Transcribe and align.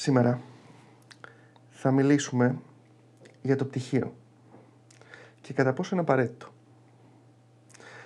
Σήμερα 0.00 0.40
θα 1.70 1.90
μιλήσουμε 1.90 2.58
για 3.42 3.56
το 3.56 3.64
πτυχίο 3.64 4.14
και 5.40 5.52
κατά 5.52 5.72
πόσο 5.72 5.88
είναι 5.92 6.00
απαραίτητο. 6.00 6.46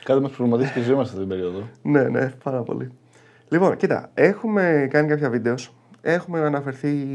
Κάτι 0.04 0.20
μας 0.20 0.30
προβληματίζει 0.30 0.72
και 0.72 0.78
η 0.78 0.82
ζωή 0.82 0.96
μας 0.96 1.06
αυτή 1.06 1.18
την 1.18 1.28
περίοδο. 1.28 1.68
Ναι, 1.82 2.02
ναι, 2.02 2.30
πάρα 2.44 2.62
πολύ. 2.62 2.92
Λοιπόν, 3.48 3.76
κοίτα, 3.76 4.10
έχουμε 4.14 4.88
κάνει 4.90 5.08
κάποια 5.08 5.30
βίντεος, 5.30 5.74
έχουμε 6.00 6.40
αναφερθεί 6.40 7.06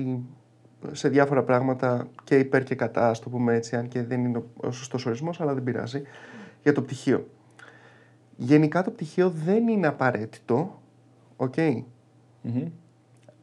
σε 0.91 1.09
διάφορα 1.09 1.43
πράγματα 1.43 2.07
και 2.23 2.39
υπέρ 2.39 2.63
και 2.63 2.75
κατά, 2.75 3.09
ας 3.09 3.19
το 3.19 3.29
πούμε 3.29 3.55
έτσι, 3.55 3.75
αν 3.75 3.87
και 3.87 4.03
δεν 4.03 4.25
είναι 4.25 4.43
ο 4.57 4.71
σωστός 4.71 5.05
ορισμός, 5.05 5.41
αλλά 5.41 5.53
δεν 5.53 5.63
πειράζει, 5.63 6.01
για 6.63 6.73
το 6.73 6.81
πτυχίο. 6.81 7.27
Γενικά 8.35 8.83
το 8.83 8.91
πτυχίο 8.91 9.29
δεν 9.29 9.67
είναι 9.67 9.87
απαραίτητο, 9.87 10.81
οκ, 11.35 11.55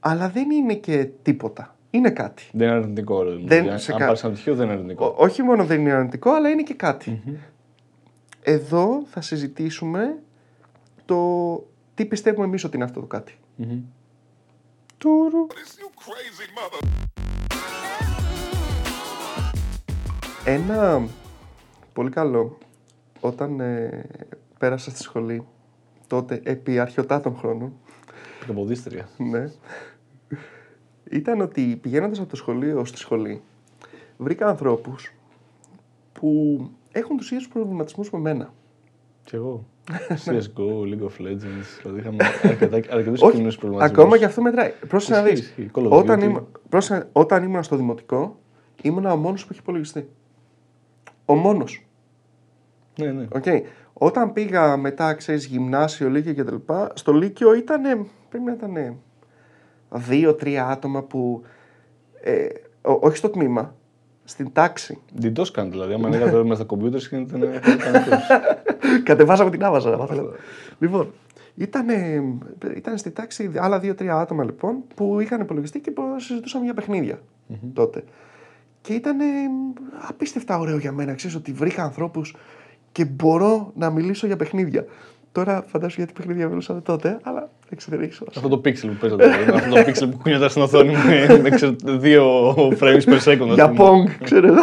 αλλά 0.07 0.29
δεν 0.29 0.51
είναι 0.51 0.75
και 0.75 1.09
τίποτα. 1.23 1.77
Είναι 1.91 2.11
κάτι. 2.11 2.43
Δεν 2.53 2.69
είναι 2.69 2.77
αρνητικό. 2.77 3.25
Δηλαδή. 3.25 3.45
Δεν- 3.47 3.71
Αν 3.71 3.79
σε 3.79 3.93
αν 3.93 3.99
κα- 3.99 4.07
πάρεις 4.07 4.23
ένα 4.25 4.33
πτυχίο, 4.33 4.55
δεν 4.55 4.65
είναι 4.67 4.75
αρνητικό. 4.75 5.05
Ό- 5.07 5.15
όχι 5.25 5.43
μόνο 5.43 5.65
δεν 5.65 5.81
είναι 5.81 5.93
αρνητικό, 5.93 6.31
αλλά 6.31 6.49
είναι 6.49 6.63
και 6.63 6.75
κάτι. 6.75 7.23
Εδώ 8.43 9.03
θα 9.07 9.21
συζητήσουμε 9.21 10.19
το 11.05 11.19
τι 11.95 12.05
πιστεύουμε 12.07 12.45
εμείς 12.47 12.65
ότι 12.65 12.77
είναι 12.77 12.85
αυτό 12.85 13.01
το 13.01 13.07
κάτι. 13.07 13.39
Μμμ. 13.57 13.81
Τουρου. 14.99 15.47
Ένα 20.45 21.07
πολύ 21.93 22.11
καλό 22.11 22.59
όταν 23.21 23.61
ε, 23.61 24.05
πέρασα 24.59 24.91
στη 24.91 25.03
σχολή 25.03 25.47
τότε 26.07 26.41
επί 26.45 26.79
αρχαιοτάτων 26.79 27.37
χρόνων 27.37 27.73
Προποδίστρια. 28.45 29.09
ναι, 29.17 29.51
ήταν 31.11 31.41
ότι 31.41 31.79
πηγαίνοντας 31.83 32.19
από 32.19 32.29
το 32.29 32.37
σχολείο 32.37 32.85
στη 32.85 32.99
σχολή 32.99 33.43
βρήκα 34.17 34.47
ανθρώπους 34.49 35.13
που 36.13 36.61
έχουν 36.93 37.17
τους 37.17 37.31
ίδιους 37.31 37.49
προβληματισμούς 37.49 38.11
με 38.11 38.19
μένα. 38.19 38.53
Κι 39.25 39.35
εγώ. 39.35 39.65
CSGO, 40.25 40.83
League 40.83 41.03
of 41.03 41.27
Legends. 41.27 41.67
Δηλαδή 41.83 41.99
είχαμε 41.99 42.17
αρκετού 42.91 43.27
Όχι, 43.27 43.37
κοινούς 43.37 43.57
προβληματισμούς. 43.59 43.99
ακόμα 44.03 44.19
και 44.19 44.25
αυτό 44.25 44.43
μετράει. 44.43 44.73
Πρόσεχε 44.89 45.13
να 45.13 45.29
Ισχύει, 45.29 45.35
δεις. 45.35 45.49
ισχύει. 45.49 45.71
Call 45.75 45.83
of 45.87 45.91
Όταν, 45.91 46.21
Duty. 46.21 46.23
ήμουν, 46.23 46.47
πρόσεχε, 46.69 47.09
όταν 47.13 47.43
ήμουν 47.43 47.63
στο 47.63 47.77
δημοτικό, 47.77 48.39
ήμουν 48.83 49.05
ο 49.05 49.17
μόνος 49.17 49.43
που 49.47 49.53
είχε 49.53 49.61
υπολογιστή. 49.63 50.09
Ο 51.25 51.35
μόνος. 51.35 51.87
Ναι, 52.99 53.13
ναι. 53.13 53.27
Οκ. 53.35 53.45
Όταν 53.93 54.33
πήγα 54.33 54.77
μετά, 54.77 55.15
ξέρεις, 55.15 55.47
γυμνάσιο, 55.47 56.09
λύκειο 56.11 56.35
κτλ. 56.45 56.73
Στο 56.95 57.13
λύκειο 57.13 57.55
ήταν, 57.55 57.83
πρέπει 58.29 58.45
να 58.45 58.53
ήταν 58.53 58.97
δύο-τρία 59.95 60.67
άτομα 60.67 61.03
που, 61.03 61.43
ε, 62.21 62.47
ό- 62.83 62.99
όχι 63.01 63.17
στο 63.17 63.29
τμήμα, 63.29 63.75
στην 64.25 64.53
τάξη. 64.53 64.99
DDoS 65.23 65.49
κάνει 65.53 65.71
δηλαδή. 65.71 65.93
Άμα 65.95 66.09
έλεγα 66.09 66.31
τώρα 66.31 66.45
με 66.45 66.55
στα 66.55 66.65
κομπιούτερ 66.65 67.01
και 67.09 67.17
ήταν. 67.17 67.43
Κατεβάσαμε 69.05 69.51
την 69.51 69.65
άβαζα. 69.65 69.95
άμα 69.95 70.07
θέλετε. 70.07 70.37
λοιπόν, 70.79 71.13
ήταν, 71.55 71.87
ήταν 72.77 72.99
στη 72.99 73.11
τάξη 73.11 73.51
άλλα 73.57 73.79
δύο-τρία 73.79 74.17
άτομα 74.17 74.45
λοιπόν 74.45 74.77
που 74.95 75.21
είχαν 75.21 75.41
υπολογιστεί 75.41 75.81
και 75.81 75.91
που 75.91 76.03
συζητούσαμε 76.17 76.65
για 76.65 76.75
παιχνίδια 76.75 77.19
τότε. 77.73 78.05
Και 78.81 78.95
ήταν 78.95 79.17
απίστευτα 80.09 80.59
ωραίο 80.59 80.77
για 80.79 80.93
μένα. 80.93 81.15
Ξέρεις 81.15 81.37
ότι 81.37 81.53
βρήκα 81.53 81.83
ανθρώπους 81.83 82.37
και 82.93 83.05
μπορώ 83.05 83.73
να 83.77 83.91
μιλήσω 83.91 84.27
για 84.27 84.37
παιχνίδια. 84.37 84.85
Τώρα 85.35 85.65
φαντάζομαι 85.67 86.05
γιατί 86.05 86.13
παιχνίδια 86.13 86.49
μιλούσαμε 86.49 86.81
τότε, 86.81 87.19
αλλά 87.23 87.51
δεν 87.69 87.79
ξέρω, 87.79 87.97
δεν 87.97 88.07
έχει 88.07 88.15
σημασία. 88.15 88.43
Αυτό 88.43 88.57
το 88.57 88.61
pixel 88.65 88.89
που 88.89 88.97
παίζατε. 89.01 89.29
δηλαδή, 89.29 89.51
Αυτό 89.59 89.75
το 89.75 89.81
pixel 89.81 90.11
που 90.11 90.19
κουνιόταν 90.23 90.49
στην 90.49 90.63
οθόνη 90.63 90.93
με, 90.93 91.39
με 91.39 91.51
ξέρω, 91.51 91.75
δύο 91.85 92.53
frames 92.55 93.03
per 93.03 93.21
second. 93.25 93.49
ας 93.49 93.55
Για 93.55 93.69
πούμε. 93.71 93.79
Pong, 93.79 94.23
ξέρω 94.25 94.47
εγώ. 94.47 94.63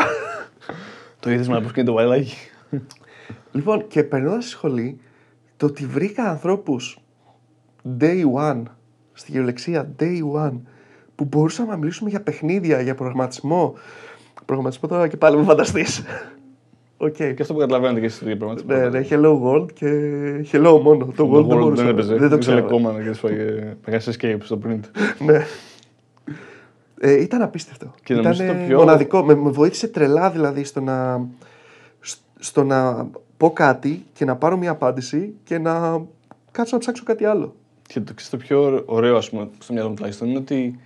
Το 1.19 1.31
είδες 1.31 1.47
με 1.47 1.53
πώ 1.53 1.61
κινείται 1.61 1.83
το 1.83 1.93
βαϊλάκι. 1.93 2.33
Λοιπόν, 3.51 3.87
και 3.87 4.03
περνώντας 4.03 4.43
στη 4.43 4.51
σχολή, 4.51 4.99
το 5.57 5.65
ότι 5.65 5.85
βρήκα 5.85 6.29
ανθρώπους 6.29 6.99
day 7.99 8.23
one, 8.35 8.63
στη 9.13 9.31
γεωλεξία 9.31 9.95
day 9.99 10.19
one, 10.35 10.59
που 11.15 11.25
μπορούσαμε 11.25 11.69
να 11.71 11.77
μιλήσουμε 11.77 12.09
για 12.09 12.21
παιχνίδια, 12.21 12.81
για 12.81 12.95
προγραμματισμό. 12.95 13.73
Προγραμματισμό 14.45 14.89
τώρα 14.89 15.07
και 15.07 15.17
πάλι 15.17 15.37
μη 15.37 15.43
φανταστείς. 15.43 16.03
Οκ. 17.03 17.13
Και 17.15 17.35
αυτό 17.41 17.53
που 17.53 17.59
καταλαβαίνετε 17.59 17.99
και 17.99 18.05
εσείς 18.05 18.19
το 18.19 18.25
προγραμματισμό. 18.25 18.75
Ναι, 18.75 18.89
ναι, 18.89 19.05
hello 19.09 19.41
world 19.43 19.71
και 19.73 19.87
hello 20.51 20.79
μόνο. 20.83 21.05
Το 21.05 21.11
Το 21.15 21.23
world, 21.31 21.31
δεν, 21.47 21.57
World 21.57 21.59
μπορούσα- 21.61 21.83
δεν 21.83 21.93
έπαιζε. 21.93 22.15
Δεν 22.15 22.29
το 22.29 22.35
Ήθελε 22.35 22.39
ξέρω. 22.39 22.65
ακόμα 22.65 22.91
να 22.91 22.99
κάνεις 23.91 24.17
escape 24.17 24.37
στο 24.43 24.59
print. 24.65 24.79
ναι. 25.25 25.45
Ε, 26.99 27.21
ήταν 27.21 27.41
απίστευτο. 27.41 27.93
Και 28.03 28.13
ήταν 28.13 28.23
νομίζω 28.23 28.45
το 28.45 28.53
πιο- 28.67 28.77
μοναδικό. 28.77 29.23
Με, 29.23 29.35
με 29.35 29.49
βοήθησε 29.49 29.87
τρελά 29.87 30.29
δηλαδή 30.29 30.63
στο 30.63 30.81
να, 30.81 31.27
σ- 32.01 32.19
στο 32.39 32.63
να 32.63 33.07
πω 33.37 33.51
κάτι 33.51 34.05
και 34.13 34.25
να 34.25 34.35
πάρω 34.35 34.57
μια 34.57 34.71
απάντηση 34.71 35.33
και 35.43 35.57
να 35.57 36.01
κάτσω 36.51 36.75
να 36.75 36.79
ψάξω 36.81 37.03
κάτι 37.03 37.25
άλλο. 37.25 37.55
Και 37.87 37.99
το, 37.99 38.13
ξέρεις, 38.13 38.29
το 38.29 38.37
πιο 38.37 38.83
ωραίο, 38.85 39.17
ας 39.17 39.29
πούμε, 39.29 39.49
στο 39.59 39.73
μυαλό 39.73 39.89
μου 39.89 39.95
τουλάχιστον, 39.95 40.27
είναι 40.27 40.37
ότι 40.37 40.79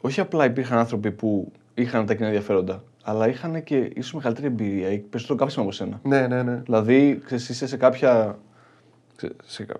όχι 0.00 0.20
απλά 0.20 0.44
υπήρχαν 0.44 0.78
άνθρωποι 0.78 1.10
που 1.10 1.52
είχαν 1.74 2.06
τα 2.06 2.14
κοινά 2.14 2.26
ενδιαφέροντα, 2.26 2.82
αλλά 3.02 3.28
είχαν 3.28 3.62
και 3.64 3.76
ίσως 3.94 4.12
μεγαλύτερη 4.12 4.46
εμπειρία 4.46 4.90
ή 4.92 4.98
περισσότερο 4.98 5.38
κάψιμο 5.38 5.64
από 5.64 5.72
σένα. 5.72 6.00
Ναι, 6.02 6.26
ναι, 6.26 6.42
ναι. 6.42 6.54
Δηλαδή, 6.64 7.20
ξέρεις, 7.24 7.48
είσαι 7.48 7.66
σε 7.66 7.76
κάποια. 7.76 8.38
ξε- 9.16 9.32
Σε 9.44 9.64
κα- 9.64 9.76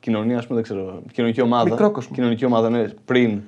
κοινωνία, 0.00 0.38
ας 0.38 0.46
πούμε, 0.46 0.54
δεν 0.62 0.64
ξέρω. 0.64 1.02
Κοινωνική 1.12 1.40
ομάδα. 1.40 1.70
Μικρό 1.70 1.90
κόσμο. 1.90 2.14
Κοινωνική 2.14 2.44
ομάδα, 2.44 2.70
ναι, 2.70 2.84
πριν. 3.04 3.40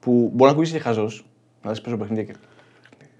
Που 0.00 0.10
μπορεί 0.32 0.44
να 0.44 0.50
ακούγεις 0.50 0.70
και 0.72 0.78
χαζός. 0.78 1.24
Να 1.62 1.70
δεις 1.70 1.80
παίζω 1.80 1.96
παιχνίδια 1.96 2.24
και. 2.24 2.34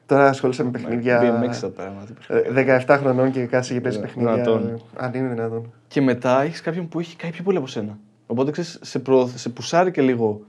Τώρα 0.06 0.28
ασχολείσαι 0.28 0.64
με 0.64 0.70
παιχνίδια. 0.70 1.20
BMX 1.20 1.56
τα 1.60 1.68
πράγματα. 1.70 2.04
τι 2.06 2.12
παιχνίδια. 2.12 2.74
ε, 2.74 2.84
17 2.86 2.96
χρονών 3.00 3.30
και 3.30 3.46
κάτσε 3.46 3.72
και 3.74 3.80
παίζεις 3.80 4.00
Ε, 4.00 4.04
παιχνίδια. 4.04 4.32
δυνατόν. 4.34 4.68
ε, 4.68 4.74
Αν 4.96 5.14
είναι 5.14 5.28
δυνατόν. 5.28 5.72
Και 5.88 6.00
μετά 6.00 6.42
έχεις 6.42 6.60
κάποιον 6.60 6.88
που 6.88 7.00
έχει 7.00 7.16
κάνει 7.16 7.32
πιο 7.32 7.42
πολύ 7.42 7.56
από 7.56 7.66
σένα. 7.66 7.98
Οπότε 8.26 8.50
ξέρεις, 8.50 8.78
σε, 8.82 8.98
προ, 8.98 9.30
σε 9.34 9.48
πουσάρει 9.48 9.90
και 9.90 10.02
λίγο 10.02 10.40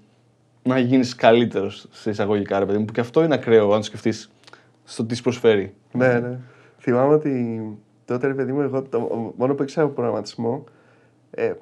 να 0.63 0.79
γίνεις 0.79 1.15
καλύτερος 1.15 1.87
σε 1.91 2.09
εισαγωγικά, 2.09 2.59
ρε 2.59 2.65
παιδί 2.65 2.77
μου. 2.77 2.85
Που 2.85 2.93
και 2.93 2.99
αυτό 2.99 3.23
είναι 3.23 3.33
ακραίο, 3.33 3.71
αν 3.73 3.79
το 3.79 3.85
σκεφτείς 3.85 4.31
στο 4.85 5.05
τι 5.05 5.15
σου 5.15 5.23
προσφέρει. 5.23 5.75
Ναι, 5.91 6.19
ναι. 6.19 6.39
Θυμάμαι 6.79 7.13
ότι 7.13 7.61
τότε, 8.05 8.27
ρε 8.27 8.33
παιδί 8.33 8.51
μου, 8.51 8.61
εγώ 8.61 8.81
το 8.81 9.33
μόνο 9.37 9.53
που 9.55 9.63
ήξερα 9.63 9.85
από 9.85 9.95
προγραμματισμό. 9.95 10.63
Ε, 11.31 11.53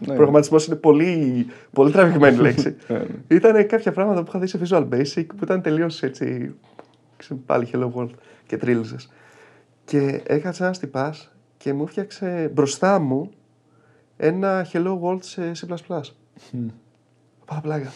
Ναι. 0.00 0.14
Προγραμματισμός 0.14 0.66
είναι 0.66 0.76
πολύ, 0.76 1.46
πολύ 1.72 1.90
τραβηγμένη 1.92 2.36
λέξη. 2.46 2.76
Ναι, 2.88 2.98
ναι. 2.98 3.04
ήταν 3.28 3.66
κάποια 3.66 3.92
πράγματα 3.92 4.20
που 4.22 4.26
είχα 4.28 4.38
δει 4.38 4.46
σε 4.46 4.60
Visual 4.62 4.88
Basic 4.88 5.26
που 5.26 5.44
ήταν 5.44 5.62
τελείως 5.62 6.02
έτσι. 6.02 6.54
ξέρω, 7.16 7.40
Πάλι 7.46 7.68
Hello 7.72 7.90
World 7.94 8.10
και 8.46 8.56
τρίλιζες. 8.56 9.10
Και 9.84 10.22
έκατσα 10.26 10.64
ένα 10.64 10.74
τυπά 10.74 11.14
και 11.56 11.72
μου 11.72 11.86
φτιάξε 11.86 12.50
μπροστά 12.54 12.98
μου 12.98 13.30
ένα 14.16 14.66
Hello 14.72 14.98
World 15.00 15.22
σε 15.22 15.52
C. 15.52 16.00
Πάρα 17.44 17.60
πλάκα. 17.60 17.92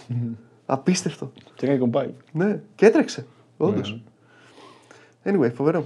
Απίστευτο. 0.67 1.33
Και 1.55 1.67
έκανε 1.67 1.91
compile. 1.93 2.13
Ναι, 2.33 2.61
και 2.75 2.87
έτρεξε. 2.87 3.27
Όντως. 3.59 4.01
Ναι. 5.23 5.33
Anyway, 5.33 5.53
φοβερό. 5.55 5.85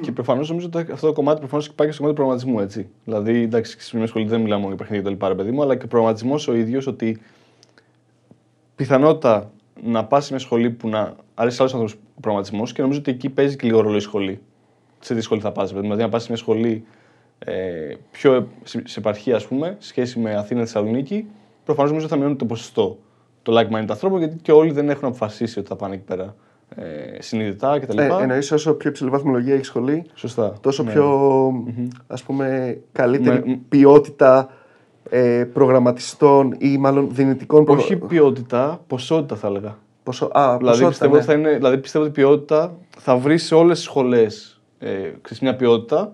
Και 0.00 0.12
προφανώς 0.12 0.48
νομίζω 0.48 0.66
ότι 0.66 0.92
αυτό 0.92 1.06
το 1.06 1.12
κομμάτι 1.12 1.38
προφανώς 1.38 1.72
πάει 1.72 1.86
και 1.86 1.92
στο 1.92 2.02
κομμάτι 2.02 2.20
του 2.20 2.26
προγραμματισμού. 2.26 2.60
Έτσι. 2.60 2.88
Δηλαδή, 3.04 3.42
εντάξει, 3.42 3.80
στην 3.80 3.98
μια 3.98 4.06
σχολή 4.06 4.26
δεν 4.26 4.40
μιλάμε 4.40 4.62
μόνο 4.62 4.74
για 4.74 4.84
παιχνίδια 4.84 4.98
και 4.98 5.04
τα 5.04 5.10
λοιπά, 5.10 5.28
ρε 5.28 5.34
παιδί 5.34 5.56
μου, 5.56 5.62
αλλά 5.62 5.76
και 5.76 5.84
ο 5.84 5.88
προγραμματισμός 5.88 6.48
ο 6.48 6.54
ίδιος 6.54 6.86
ότι 6.86 7.20
πιθανότητα 8.76 9.50
να 9.82 10.04
πας 10.04 10.24
σε 10.24 10.32
μια 10.32 10.42
σχολή 10.42 10.70
που 10.70 10.88
να 10.88 11.16
αρέσει 11.34 11.56
σε 11.56 11.62
άλλου 11.62 11.72
ανθρώπου 11.72 12.02
ο 12.16 12.20
προγραμματισμός 12.20 12.72
και 12.72 12.82
νομίζω 12.82 12.98
ότι 12.98 13.10
εκεί 13.10 13.28
παίζει 13.28 13.56
και 13.56 13.66
λίγο 13.66 13.80
ρόλο 13.80 13.96
η 13.96 14.00
σχολή. 14.00 14.40
Σε 15.00 15.14
τι 15.14 15.20
σχολή 15.20 15.40
θα 15.40 15.52
πας. 15.52 15.72
Δηλαδή, 15.72 16.02
να 16.02 16.08
πας 16.08 16.22
σε 16.22 16.28
μια 16.28 16.38
σχολή 16.38 16.84
ε, 17.38 17.94
πιο 18.10 18.48
σε, 18.62 18.82
σε 18.84 19.00
επαρχία, 19.00 19.36
ας 19.36 19.46
πούμε, 19.46 19.76
σε 19.78 19.88
σχέση 19.88 20.18
με 20.18 20.34
Αθήνα 20.34 20.60
Θεσσαλονίκη, 20.60 21.26
προφανώς 21.64 21.90
νομίζω 21.90 22.08
θα 22.08 22.16
μειώνει 22.16 22.36
το 22.36 22.44
ποσοστό 22.44 22.98
το 23.42 23.58
like-minded 23.58 23.86
ανθρώπων 23.88 24.18
γιατί 24.18 24.36
και 24.36 24.52
όλοι 24.52 24.70
δεν 24.70 24.88
έχουν 24.88 25.08
αποφασίσει 25.08 25.58
ότι 25.58 25.68
θα 25.68 25.76
πάνε 25.76 25.94
εκεί 25.94 26.04
πέρα 26.04 26.34
ε, 26.76 27.22
συνειδητά 27.22 27.78
κτλ. 27.78 27.98
Ε, 27.98 28.08
Εννοείς 28.20 28.52
όσο 28.52 28.74
πιο 28.74 28.90
υψηλή 28.90 29.10
βαθμολογία 29.10 29.54
έχεις 29.54 29.66
σχολή, 29.66 30.04
Σωστά. 30.14 30.52
τόσο 30.60 30.82
Ναι. 30.82 30.92
πιο 30.92 31.10
ας 32.06 32.22
πούμε 32.22 32.78
καλύτερη 32.92 33.42
Με- 33.46 33.58
ποιότητα 33.68 34.48
ε, 35.10 35.44
προγραμματιστών 35.52 36.54
ή 36.58 36.78
μάλλον 36.78 37.08
δυνητικών 37.10 37.64
προγρα- 37.64 37.84
Όχι 37.84 37.96
ποιότητα, 37.96 38.80
ποσότητα 38.86 39.36
θα 39.36 39.46
έλεγα. 39.48 39.78
Ποσο... 40.02 40.24
Α, 40.32 40.56
Δηλαδή 40.58 40.58
ποσότητα, 40.82 40.88
πιστεύω, 40.88 41.12
ναι. 41.12 41.18
ότι 41.18 41.26
θα 41.26 41.32
είναι, 41.32 41.50
δηλαδή 41.56 41.78
πιστεύω 41.78 42.04
ότι 42.04 42.12
ποιότητα 42.12 42.74
θα 42.98 43.16
βρει 43.16 43.38
σε 43.38 43.54
όλες 43.54 43.76
τις 43.76 43.86
σχολές 43.86 44.60
ε, 44.78 44.88
ξέρεις, 45.20 45.42
μια 45.42 45.56
ποιότητα, 45.56 46.12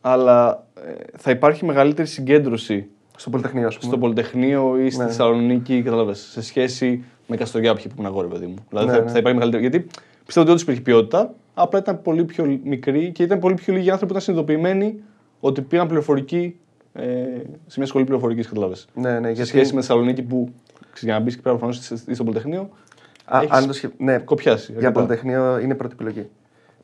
αλλά 0.00 0.66
ε, 0.86 0.92
θα 1.16 1.30
υπάρχει 1.30 1.64
μεγαλύτερη 1.64 2.08
συγκέντρωση 2.08 2.86
Στο 3.16 3.30
Πολυτεχνείο, 3.30 3.66
ας 3.66 3.78
πούμε. 3.78 3.90
στο 3.90 3.98
Πολυτεχνείο 4.00 4.78
ή 4.80 4.90
στη 4.90 5.02
Ναι. 5.02 5.06
Θεσσαλονίκη, 5.08 5.82
κατάλαβες, 5.82 6.18
σε 6.32 6.42
σχέση 6.42 7.04
με 7.26 7.36
Καστοριά 7.36 7.72
που 7.72 7.78
είχε 7.78 7.88
που 7.88 7.94
ήμουν 7.98 8.10
αγόρι, 8.10 8.28
παιδί 8.28 8.46
μου. 8.46 8.54
Δηλαδή 8.68 8.86
Ναι, 8.90 8.92
θα, 8.96 9.02
ναι. 9.02 9.10
θα 9.10 9.18
υπάρχει 9.18 9.34
μεγαλύτερη. 9.38 9.62
Γιατί 9.68 9.86
πιστεύω 10.24 10.40
ότι 10.46 10.50
όντως 10.50 10.62
υπήρχε 10.62 10.80
ποιότητα, 10.80 11.34
απλά 11.54 11.78
ήταν 11.78 12.02
πολύ 12.02 12.24
πιο 12.24 12.58
μικρή 12.64 13.10
και 13.12 13.22
ήταν 13.22 13.38
πολύ 13.38 13.54
πιο 13.54 13.72
λίγοι 13.72 13.90
άνθρωποι 13.90 14.12
που 14.12 14.18
ήταν 14.18 14.22
συνειδητοποιημένοι 14.22 15.02
ότι 15.40 15.62
πήραν 15.62 15.86
πληροφορική 15.86 16.56
ε, 16.92 17.02
σε 17.66 17.78
μια 17.78 17.86
σχολή 17.86 18.04
πληροφορικής, 18.04 18.48
καταλάβει. 18.48 18.74
Ναι, 18.94 19.18
ναι, 19.20 19.26
Σε 19.26 19.32
γιατί... 19.32 19.48
σχέση 19.48 19.74
με 19.74 19.80
Θεσσαλονίκη 19.80 20.22
που 20.22 20.48
ξέρεις, 20.80 21.02
για 21.02 21.14
να 21.14 21.20
μπεις 21.20 21.34
και 21.36 21.42
πέρα 21.42 21.56
προφανώ 21.56 21.72
στο 22.14 22.24
Πολυτεχνείο, 22.24 22.68
Α, 23.24 23.38
έχεις 23.38 23.50
αν 23.50 23.66
το 23.66 23.72
σκε... 23.72 23.90
ναι, 23.98 24.18
κοπιάσει. 24.18 24.72
για 24.72 24.88
αρκετά. 24.88 24.92
Πολυτεχνείο 24.92 25.58
είναι 25.58 25.74
πρώτη 25.74 25.94
επιλογή. 25.94 26.28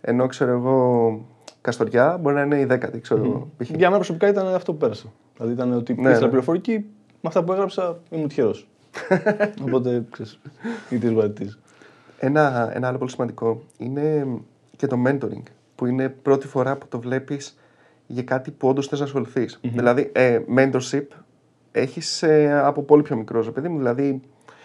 Ενώ 0.01 0.27
ξέρω 0.27 0.51
εγώ, 0.53 1.21
Καστοριά 1.61 2.19
μπορεί 2.21 2.35
να 2.35 2.43
είναι 2.43 2.61
η 2.61 2.65
δέκατη, 2.65 3.01
ξέρω 3.01 3.25
εγώ. 3.25 3.51
π.χ. 3.57 3.69
Για 3.69 3.79
μένα 3.79 3.95
προσωπικά 3.95 4.29
ήταν 4.29 4.47
αυτό 4.55 4.73
που 4.73 4.79
πέρασα. 4.79 5.07
Δηλαδή 5.37 5.53
ήταν 5.55 5.73
ότι 5.73 5.95
Ναι, 5.95 6.11
ναι, 6.11 6.19
ναι. 6.19 6.27
πληροφορική, 6.27 6.73
με 6.73 6.85
αυτά 7.29 7.45
που 7.45 7.53
έγραψα 7.53 7.99
ήμουν 8.11 8.29
τυχερός. 8.29 8.69
Οπότε 9.63 10.05
ξέρεις. 10.11 10.39
Ή 10.91 10.99
της 10.99 11.13
βατής. 11.13 11.59
Ένα, 12.19 12.71
ένα 12.75 12.89
άλλο 12.89 12.99
πολύ 12.99 13.11
σημαντικό 13.11 13.63
είναι 13.79 14.27
και 14.77 14.87
το 14.87 14.97
mentoring, 15.07 15.43
που 15.75 15.87
είναι 15.87 16.09
πρώτη 16.09 16.47
φορά 16.47 16.77
που 16.77 16.87
το 16.89 17.01
βλέπεις 17.01 17.59
για 18.07 18.23
κάτι 18.23 18.51
που 18.51 18.69
όντως 18.69 18.87
θες 18.87 18.99
να 18.99 19.05
ασχοληθει 19.05 19.47
Δηλαδή, 19.63 20.11
ε, 20.15 20.39
mentorship 20.57 21.03
έχεις 21.73 22.23
ε, 22.23 22.61
από 22.65 22.83
πολύ 22.83 23.03
πιο 23.03 23.17
μικρός, 23.17 23.45
ρε 23.45 23.51
παιδί 23.53 23.69
μου, 23.69 23.79
δηλαδή 23.79 24.21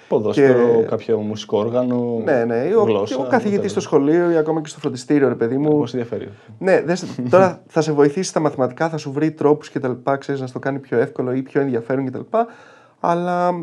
Ποδόσφαιρο, 0.08 0.80
Και- 0.80 0.86
κάποιο 0.86 1.18
μουσικό 1.20 1.58
όργανο. 1.58 2.22
ναι, 2.24 2.46
ναι, 2.46 2.76
ο, 2.76 2.84
γλώσσα, 2.84 3.18
ο 3.18 3.28
καθηγητής 3.28 3.72
στο 3.72 3.80
σχολείο 3.80 4.32
ή 4.32 4.38
ακόμα 4.38 4.62
και 4.62 4.68
στο 4.70 4.80
φροντιστήριο, 4.80 5.28
ρε 5.28 5.36
παιδί 5.36 5.58
μου. 5.58 5.70
Πώ 5.70 5.80
ενδιαφέρει. 5.84 6.30
Ναι, 6.60 6.82
δες, 6.82 7.06
τώρα 7.30 7.64
θα 7.68 7.82
σε 7.82 7.92
βοηθήσει 7.92 8.30
στα 8.30 8.40
μαθηματικά, 8.40 8.90
θα 8.90 8.98
σου 8.98 9.12
βρει 9.12 9.32
τρόπους 9.32 9.70
και 9.70 9.80
τα 9.80 9.88
λοιπά, 9.88 10.18
ξέρεις, 10.18 10.42
να 10.42 10.48
στο 10.48 10.60
κάνει 10.60 10.80
πιο 10.80 10.98
εύκολο 10.98 11.34
ή 11.34 11.42
πιο 11.42 11.62
ενδιαφέρον 11.62 12.04
και 12.06 12.12
τα 12.12 12.18
λοιπά, 12.18 12.48
αλλά 13.00 13.48
ε, 13.48 13.54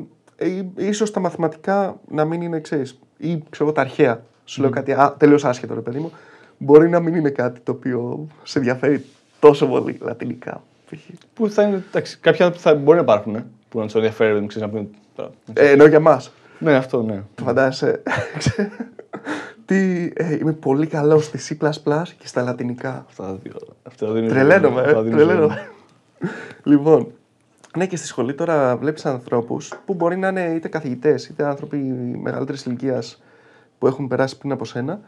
ίσως 0.76 1.10
τα 1.10 1.20
μαθηματικά 1.20 2.00
να 2.08 2.24
μην 2.24 2.42
είναι, 2.42 2.60
ξέρεις, 2.60 2.98
ή 3.16 3.42
ξέρω 3.50 3.64
εγώ 3.64 3.72
τα 3.72 3.80
αρχαία, 3.80 4.22
σου 4.44 4.60
λέω 4.60 4.70
κάτι 4.70 4.92
α, 4.92 5.14
τελείως 5.18 5.44
άσχετο 5.44 5.74
ρε 5.74 5.80
παιδί 5.80 5.98
μου, 5.98 6.12
μπορεί 6.58 6.88
να 6.88 7.00
μην 7.00 7.14
είναι 7.14 7.30
κάτι 7.30 7.60
το 7.60 7.72
οποίο 7.72 8.26
σε 8.42 8.58
ενδιαφέρει 8.58 9.04
τόσο 9.40 9.66
πολύ 9.66 9.98
λατινικά. 10.00 10.62
π.χ. 10.90 10.98
Που 11.34 11.48
θα 11.50 11.62
είναι. 11.62 11.82
Εντάξει, 11.88 12.18
κάποια 12.20 12.50
που 12.50 12.58
θα 12.58 12.74
μπορεί 12.74 12.96
να 12.96 13.02
υπάρχουν. 13.02 13.34
ε, 13.34 13.44
Που 13.68 13.78
να 13.78 13.84
τους 13.84 13.94
ενδιαφέρει, 13.94 14.32
δεν 14.32 14.46
ξέρεις 14.46 14.68
να 14.68 14.74
πούνε. 14.74 14.88
τώρα, 15.16 15.30
Ε, 15.52 15.70
ενώ 15.70 15.86
για 15.86 16.00
μας, 16.00 16.32
Ναι, 16.58 16.74
αυτό 16.74 17.02
ναι. 17.02 17.22
φαντάζεσαι, 17.44 18.02
τι, 19.66 20.10
ε, 20.14 20.34
είμαι 20.40 20.52
πολύ 20.52 20.86
καλός 20.86 21.24
στη 21.24 21.56
C++ 21.60 21.70
και 22.18 22.26
στα 22.26 22.42
λατινικά. 22.42 23.04
Αυτά 23.08 23.22
τα 23.24 23.38
δύο. 23.42 23.52
Αυτά 23.82 24.06
τα 24.06 24.12
δύο 24.12 24.20
είναι 24.22 24.30
Τρελαίνομαι, 24.32 24.80
αυτά 24.80 24.92
τα 24.92 24.98
ε, 24.98 25.02
δύο 25.02 25.10
είναι 25.12 25.22
τρελαίνομαι. 25.24 25.68
λοιπόν, 26.64 27.12
ναι 27.76 27.86
και 27.86 27.96
στη 27.96 28.06
σχολή 28.06 28.34
τώρα 28.34 28.76
βλέπεις 28.76 29.06
ανθρώπους 29.06 29.72
που 29.84 29.94
μπορεί 29.94 30.16
να 30.16 30.28
είναι 30.28 30.52
είτε 30.54 30.68
καθηγητές 30.68 31.28
είτε 31.28 31.44
άνθρωποι 31.46 31.76
μεγαλύτερης 32.22 32.64
ηλικίας 32.64 33.22
που 33.78 33.86
έχουν 33.86 34.08
περάσει 34.08 34.38
πριν 34.38 34.52
από 34.52 34.64
σένα 34.64 35.00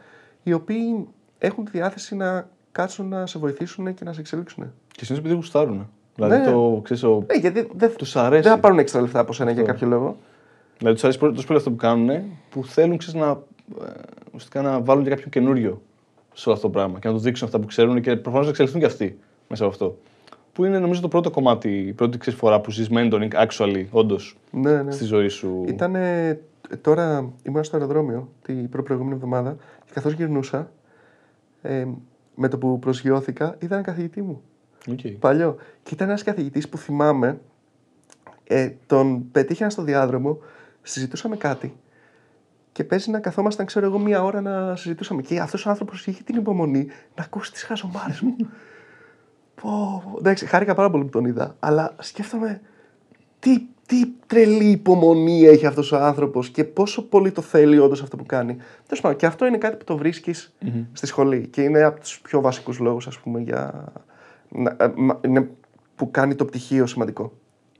οι 0.43 0.53
οποίοι 0.53 1.07
έχουν 1.37 1.65
τη 1.65 1.71
διάθεση 1.71 2.15
να 2.15 2.47
κάτσουν 2.71 3.07
να 3.07 3.25
σε 3.25 3.39
βοηθήσουν 3.39 3.93
και 3.93 4.03
να 4.03 4.13
σε 4.13 4.19
εξελίξουν. 4.19 4.63
Και 4.87 5.05
συνήθως 5.05 5.17
επειδή 5.17 5.33
γουστάρουν. 5.33 5.89
Δηλαδή 6.15 6.37
Ναι. 6.37 6.51
το 6.51 6.79
ξέρεις. 6.83 7.03
Ο... 7.03 7.23
Ναι, 7.27 7.39
γιατί 7.39 7.67
δεν 7.75 7.95
Τους 7.95 8.15
αρέσει. 8.15 8.41
δεν 8.41 8.51
θα 8.51 8.59
πάρουν 8.59 8.79
έξτρα 8.79 9.01
λεφτά 9.01 9.19
από 9.19 9.33
σένα 9.33 9.51
για 9.51 9.61
Αυτό. 9.61 9.73
κάποιο 9.73 9.87
λόγο. 9.87 10.17
Δηλαδή 10.77 10.95
τους 10.95 11.03
αρέσει 11.03 11.19
τόσο 11.19 11.47
πολύ 11.47 11.59
αυτό 11.59 11.69
που 11.69 11.75
κάνουν 11.75 12.21
που 12.49 12.65
θέλουν 12.65 12.97
ξέρεις, 12.97 13.21
να, 13.21 13.27
ε, 13.29 13.91
ουσιαστικά 14.27 14.61
να 14.61 14.81
βάλουν 14.81 15.03
και 15.03 15.09
κάποιο 15.09 15.29
καινούριο 15.29 15.81
σε 16.33 16.49
όλο 16.49 16.57
αυτό 16.57 16.67
το 16.67 16.73
πράγμα 16.73 16.99
και 16.99 17.07
να 17.07 17.13
του 17.13 17.19
δείξουν 17.19 17.47
αυτά 17.47 17.59
που 17.59 17.65
ξέρουν 17.67 18.01
και 18.01 18.15
προφανώς 18.15 18.45
να 18.45 18.49
εξελιχθούν 18.51 18.79
και 18.81 18.87
αυτοί 18.87 19.19
μέσα 19.47 19.63
από 19.63 19.73
αυτό. 19.73 19.97
Που 20.55 20.65
είναι 20.65 20.79
νομίζω 20.79 21.01
το 21.01 21.07
πρώτο 21.07 21.29
κομμάτι, 21.29 21.77
η 21.77 21.93
πρώτη 21.93 22.17
ξέρεις, 22.17 22.39
φορά 22.39 22.61
που 22.61 22.71
ζεις 22.71 22.87
mentoring 22.91 23.29
actually, 23.47 23.85
όντως, 23.91 24.37
Ναι, 24.51 24.81
ναι. 24.81 24.91
στη 24.91 25.03
ζωή 25.03 25.27
σου. 25.27 25.63
Ήταν 25.67 25.95
τώρα 26.81 27.33
ήμουν 27.43 27.63
στο 27.63 27.75
αεροδρόμιο 27.75 28.29
την 28.41 28.69
προηγούμενη 28.69 29.15
εβδομάδα 29.15 29.55
και 29.85 29.91
καθώς 29.93 30.13
γυρνούσα 30.13 30.71
ε, 31.61 31.85
με 32.35 32.47
το 32.47 32.57
που 32.57 32.79
προσγειώθηκα 32.79 33.55
είδα 33.59 33.75
ένα 33.75 33.83
καθηγητή 33.83 34.21
μου. 34.21 34.41
Οκ. 34.91 34.99
παλιό. 35.19 35.55
Και 35.83 35.93
ήταν 35.93 36.07
ένας 36.07 36.23
καθηγητής 36.23 36.69
που 36.69 36.77
θυμάμαι, 36.77 37.39
ε, 38.43 38.71
τον 38.87 39.31
πετύχαινα 39.31 39.69
στο 39.69 39.81
διάδρομο, 39.81 40.39
συζητούσαμε 40.81 41.35
κάτι. 41.35 41.75
Και 42.71 42.83
παίζει 42.83 43.11
να 43.11 43.19
καθόμασταν, 43.19 43.65
ξέρω 43.65 43.85
εγώ, 43.85 43.99
μία 43.99 44.23
ώρα 44.23 44.41
να 44.41 44.75
συζητούσαμε. 44.75 45.21
Και 45.21 45.39
αυτός 45.39 45.65
ο 45.65 45.69
άνθρωπος 45.69 46.07
είχε 46.07 46.23
την 46.23 46.35
υπομονή 46.35 46.87
να 47.15 47.23
ακούσει 47.23 47.51
τις 47.51 47.63
χαζομάρες 47.63 48.21
μου. 48.21 48.35
πω, 49.61 50.01
πω. 50.11 50.15
εντάξει, 50.19 50.45
χάρηκα 50.45 50.73
πάρα 50.73 50.89
πολύ 50.89 51.03
που 51.03 51.09
τον 51.09 51.25
είδα. 51.25 51.55
Αλλά 51.59 51.95
σκέφτομαι 51.99 52.61
τι, 53.39 53.59
τι 53.85 54.05
τρελή 54.27 54.69
υπομονή 54.69 55.45
έχει 55.45 55.65
αυτός 55.65 55.91
ο 55.91 55.97
άνθρωπος 55.97 56.49
και 56.49 56.63
πόσο 56.63 57.01
πολύ 57.01 57.31
το 57.31 57.41
θέλει 57.41 57.77
όντως 57.79 58.01
αυτό 58.01 58.17
που 58.17 58.25
κάνει. 58.25 58.55
Τέλος 58.87 59.01
πάντων, 59.01 59.17
και 59.17 59.25
αυτό 59.25 59.45
είναι 59.45 59.57
κάτι 59.57 59.75
που 59.77 59.83
το 59.83 59.97
βρισκει 59.97 60.33
στη 60.93 61.07
σχολή. 61.07 61.47
Και 61.47 61.61
είναι 61.61 61.83
από 61.83 61.99
τους 61.99 62.19
πιο 62.21 62.41
βασικούς 62.41 62.79
λόγους, 62.79 63.07
ας 63.07 63.19
πούμε, 63.19 63.39
για. 63.39 63.91
να- 64.49 64.75
ε, 64.79 64.91
μα- 64.95 65.19
είναι 65.25 65.49
που 65.95 66.11
κάνει 66.11 66.35
το 66.35 66.45
πτυχίο 66.45 66.85
σημαντικό. 66.85 67.31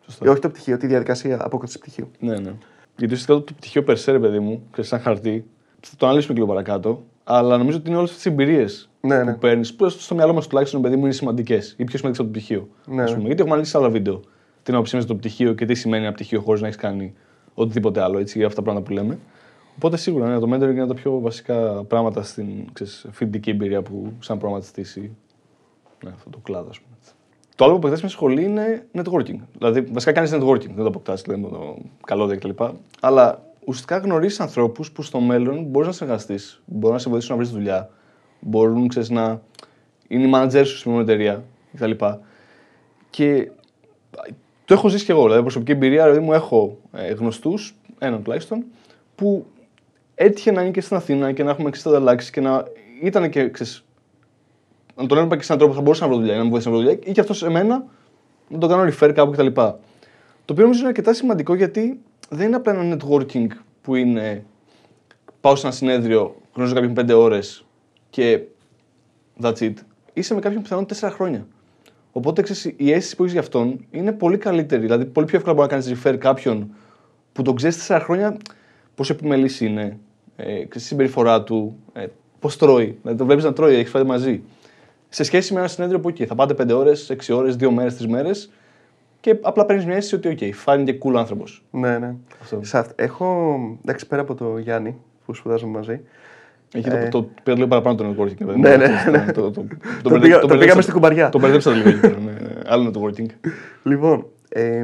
Σωστά. 0.05 0.25
Ε, 0.25 0.29
όχι 0.29 0.39
το 0.39 0.49
πτυχίο, 0.49 0.77
τη 0.77 0.87
διαδικασία 0.87 1.45
απόκτηση 1.45 1.79
πτυχίου. 1.79 2.11
Ναι, 2.19 2.33
ναι. 2.33 2.53
Γιατί 2.97 3.13
ουσιαστικά 3.13 3.33
το 3.33 3.53
πτυχίο 3.57 3.83
περσέ, 3.83 4.11
ρε 4.11 4.19
παιδί 4.19 4.39
μου, 4.39 4.67
ξέρεις, 4.71 4.89
σαν 4.89 4.99
χαρτί, 4.99 5.45
θα 5.79 5.95
το 5.97 6.05
αναλύσουμε 6.05 6.33
και 6.33 6.39
λίγο 6.41 6.53
παρακάτω, 6.53 7.03
αλλά 7.23 7.57
νομίζω 7.57 7.77
ότι 7.77 7.87
είναι 7.89 7.97
όλες 7.97 8.09
αυτές 8.09 8.23
τι 8.23 8.29
εμπειρίες 8.29 8.89
Ναι, 9.05 9.19
που 9.19 9.25
ναι. 9.25 9.33
παίρνεις, 9.33 9.73
που 9.73 9.89
στο 9.89 10.15
μυαλό 10.15 10.33
μας 10.33 10.47
τουλάχιστον, 10.47 10.81
παιδί 10.81 10.95
μου, 10.95 11.03
είναι 11.03 11.13
σημαντικές 11.13 11.75
ή 11.77 11.83
πιο 11.83 11.97
σημαντικές 11.97 12.25
από 12.25 12.33
το 12.33 12.39
πτυχίο. 12.39 12.67
Ναι, 12.85 13.01
ας 13.01 13.09
ναι. 13.09 13.15
πούμε. 13.15 13.25
Γιατί 13.25 13.41
έχουμε 13.41 13.51
αναλύσει 13.51 13.71
σε 13.71 13.77
άλλα 13.77 13.89
βίντεο 13.89 14.21
την 14.63 14.73
άποψή 14.73 14.95
μας 14.95 15.05
για 15.05 15.13
το 15.13 15.19
πτυχίο 15.19 15.53
και 15.53 15.65
τι 15.65 15.75
σημαίνει 15.75 16.03
ένα 16.03 16.13
πτυχίο 16.13 16.41
χωρίς 16.41 16.61
να 16.61 16.67
έχεις 16.67 16.79
κάνει 16.79 17.13
οτιδήποτε 17.53 18.01
άλλο, 18.01 18.17
έτσι, 18.17 18.37
για 18.37 18.47
αυτά 18.47 18.61
τα 18.61 18.63
πράγματα 18.63 18.87
που 18.87 18.93
λέμε. 18.93 19.19
Οπότε 19.75 19.97
σίγουρα 19.97 20.27
ναι, 20.27 20.39
το 20.39 20.53
mentoring 20.53 20.71
είναι 20.71 20.81
από 20.81 20.93
τα 20.93 20.99
πιο 21.01 21.19
βασικά 21.19 21.83
πράγματα 21.83 22.23
στην 22.23 22.47
ξέρεις, 22.73 23.05
φοιτητική 23.11 23.49
εμπειρία 23.49 23.81
που 23.81 24.13
σαν 24.19 24.37
προγραμματιστής 24.37 24.97
ναι, 26.03 26.11
αυτό 26.13 26.29
το 26.29 26.37
κλάδο, 26.37 26.69
ας 26.69 26.79
πούμε. 26.79 26.95
Το 27.55 27.63
άλλο 27.63 27.73
που 27.73 27.79
αποκτά 27.79 27.99
μια 28.01 28.09
σχολή 28.09 28.43
είναι 28.43 28.85
networking. 28.93 29.39
Δηλαδή, 29.57 29.81
βασικά 29.81 30.11
κάνεις 30.11 30.33
networking, 30.33 30.67
δεν 30.67 30.75
το 30.75 30.87
αποκτάς, 30.87 31.25
λέμε 31.25 31.47
το 31.47 31.77
καλώδια 32.05 32.35
κτλ. 32.35 32.63
Αλλά 33.01 33.43
ουσιαστικά 33.59 33.97
γνωρίζεις 33.97 34.39
ανθρώπους 34.39 34.91
που 34.91 35.01
στο 35.01 35.19
μέλλον 35.19 35.63
μπορείς 35.63 35.87
να 35.87 35.93
συνεργαστείς, 35.93 36.61
μπορούν 36.65 36.95
να 36.95 37.01
σε 37.01 37.09
βοηθήσουν 37.09 37.35
να 37.35 37.41
βρεις 37.41 37.53
δουλειά, 37.53 37.89
μπορούν 38.39 38.87
ξέρεις, 38.87 39.09
να 39.09 39.41
είναι 40.07 40.27
οι 40.27 40.31
manager 40.33 40.61
σου 40.65 40.77
σε 40.77 40.89
μια 40.89 40.99
εταιρεία 40.99 41.43
κτλ. 41.75 41.91
Και 43.09 43.49
το 44.65 44.73
έχω 44.73 44.87
ζήσει 44.87 45.05
και 45.05 45.11
εγώ. 45.11 45.23
Δηλαδή, 45.23 45.41
προσωπική 45.41 45.71
εμπειρία, 45.71 46.03
δηλαδή 46.03 46.25
μου 46.25 46.33
έχω 46.33 46.77
ε, 46.93 47.13
γνωστούς, 47.13 47.75
έναν 47.99 48.23
τουλάχιστον, 48.23 48.63
που 49.15 49.45
έτυχε 50.15 50.51
να 50.51 50.61
είναι 50.61 50.71
και 50.71 50.81
στην 50.81 50.95
Αθήνα 50.95 51.31
και 51.31 51.43
να 51.43 51.51
έχουμε 51.51 51.67
εξής 51.67 51.85
ανταλλάξεις 51.85 52.29
και 52.29 52.41
να 52.41 52.65
ήταν 53.01 53.29
και 53.29 53.49
ξέρεις, 53.49 53.83
να 54.95 55.05
τον 55.05 55.17
έβλεπα 55.17 55.35
και 55.37 55.43
σε 55.43 55.53
έναν 55.53 55.57
τρόπο 55.57 55.73
που 55.73 55.77
θα 55.77 55.81
μπορούσα 55.83 56.03
να 56.03 56.11
βρω 56.11 56.19
δουλειά, 56.19 56.35
ή 56.35 56.37
να 56.37 56.43
μου 56.43 56.49
βοηθήσει 56.49 56.69
να 56.69 56.75
βρω 56.75 56.85
δουλειά, 56.85 56.99
ή 57.03 57.11
και 57.11 57.19
αυτός 57.19 57.37
σε 57.37 57.49
μένα 57.49 57.85
να 58.49 58.57
τον 58.57 58.69
κάνω 58.69 58.83
refer 58.83 59.11
κάπου 59.13 59.31
κτλ. 59.31 59.47
Το 60.45 60.53
οποίο 60.53 60.63
νομίζω 60.63 60.79
είναι 60.79 60.87
αρκετά 60.87 61.13
σημαντικό 61.13 61.55
γιατί 61.55 61.99
δεν 62.29 62.47
είναι 62.47 62.55
απλά 62.55 62.79
ένα 62.79 62.97
networking 62.97 63.47
που 63.81 63.95
είναι 63.95 64.45
πάω 65.41 65.55
σε 65.55 65.65
ένα 65.65 65.75
συνέδριο, 65.75 66.35
γνωρίζω 66.53 66.75
κάποιον 66.75 66.93
πέντε 66.93 67.13
ώρες 67.13 67.64
και 68.15 68.41
that's 69.41 69.57
it. 69.57 69.73
Είσαι 70.13 70.33
με 70.33 70.39
κάποιον 70.39 70.61
πιθανόν 70.61 70.85
τέσσερα 70.85 71.11
χρόνια. 71.11 71.47
Οπότε 72.11 72.41
ξέρεις, 72.41 72.73
η 72.77 72.91
αίσθηση 72.91 73.15
που 73.15 73.21
έχεις 73.21 73.33
για 73.33 73.41
αυτόν 73.41 73.85
είναι 73.91 74.11
πολύ 74.11 74.37
καλύτερη. 74.37 74.81
Δηλαδή, 74.81 75.05
πολύ 75.05 75.25
πιο 75.25 75.37
εύκολα 75.37 75.55
μπορεί 75.55 75.67
να 75.73 75.73
κάνεις 75.81 76.01
refer 76.03 76.17
κάποιον 76.17 76.69
που 77.33 77.41
τον 77.41 77.55
ξέρεις 77.55 77.75
τέσσερα 77.75 77.99
χρόνια, 77.99 78.37
πόσο 78.95 79.13
επιμελής 79.13 79.61
είναι, 79.61 79.97
ε, 80.35 80.43
ξέρεις, 80.45 80.69
τη 80.71 80.79
συμπεριφορά 80.79 81.43
του, 81.43 81.77
ε, 81.93 82.05
πώς 82.39 82.57
τρώει. 82.57 82.97
Δηλαδή, 83.01 83.17
το 83.17 83.25
βλέπεις 83.25 83.43
να 83.43 83.53
τρώει, 83.53 83.75
έχεις 83.75 83.89
φάει 83.89 84.03
μαζί. 84.03 84.41
Σε 85.09 85.23
σχέση 85.23 85.53
με 85.53 85.59
ένα 85.59 85.67
συνέδριο 85.67 85.99
που 85.99 86.09
εκεί 86.09 86.25
θα 86.25 86.35
πάτε 86.35 86.53
5 86.53 86.73
ώρες, 86.77 87.09
6 87.09 87.33
ώρες, 87.33 87.55
2 87.55 87.71
μέρες, 87.71 87.95
3 87.97 88.07
μέρες 88.07 88.51
και 89.19 89.37
απλά 89.41 89.65
παίρνεις 89.65 89.85
μια 89.85 89.95
αίσθηση 89.95 90.15
ότι, 90.15 90.37
OK, 90.39 90.53
φάνηκε 90.53 90.91
και 90.91 90.99
cool 91.03 91.15
άνθρωπος. 91.15 91.63
Ναι, 91.71 91.97
ναι. 91.97 92.15
Αυτό. 92.41 92.59
Σε 92.63 92.77
αυτ- 92.77 93.01
έχω, 93.01 93.57
εντάξει, 93.81 94.07
πέρα 94.07 94.21
από 94.21 94.35
το 94.35 94.57
Γιάννη 94.57 94.95
που 95.25 95.33
σπουδάζουμε 95.33 95.77
μαζί. 95.77 96.01
Έχει 96.75 96.89
Ε. 96.89 97.07
το, 97.07 97.21
το 97.21 97.29
πήρα 97.43 97.55
λίγο 97.57 97.67
παραπάνω 97.67 97.95
το 97.95 98.09
networking. 98.09 98.37
βέβαια. 98.45 98.77
Ναι, 98.77 98.87
ναι, 98.87 99.17
ναι. 99.17 99.31
Το, 99.31 99.41
το, 99.51 99.51
το, 100.03 100.09
Το 100.09 100.19
πήγα- 100.19 100.39
το 100.39 100.57
πήγαμε 100.57 100.81
στην 100.81 100.93
κουμπαριά. 100.93 101.29
Το 101.29 101.39
μπερδέψα 101.39 101.71
λίγο. 101.71 101.89
εκεί 101.89 101.99
πέρα, 101.99 102.17
ναι. 102.19 102.31
Άλλο 102.65 102.91
networking. 102.93 103.25
Λοιπόν, 103.83 104.25
ε, 104.49 104.83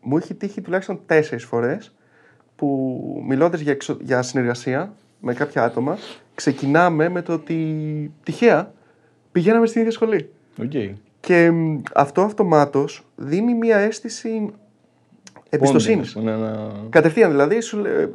μου 0.00 0.16
έχει 0.16 0.34
τύχει 0.34 0.60
τουλάχιστον 0.60 1.00
τέσσερις 1.06 1.44
φορές 1.44 1.94
που 2.56 3.00
μιλώντας 3.28 3.60
για, 3.60 3.72
εξω- 3.72 4.00
για 4.02 4.22
συνεργασία 4.22 4.92
με 5.20 5.34
κάποια 5.34 5.64
άτομα, 5.64 5.98
ξεκινάμε 6.34 7.08
με 7.08 7.22
το 7.22 7.32
ότι 7.32 7.64
τυχαία 8.22 8.72
πηγαίναμε 9.32 9.66
στην 9.66 9.80
ίδια 9.80 9.92
σχολή. 9.92 10.30
Okay. 10.62 10.92
Και 11.20 11.50
μ, 11.50 11.80
αυτό 11.94 12.20
αυτομάτως 12.22 13.04
δίνει 13.16 13.54
μια 13.54 13.76
αίσθηση 13.76 14.50
εμπιστοσύνης. 15.48 16.14
Ναι, 16.14 16.36
ναι. 16.36 16.50
Κατευθείαν 16.90 17.30
δηλαδή, 17.30 17.60
σου 17.60 17.78
λέ- 17.78 18.08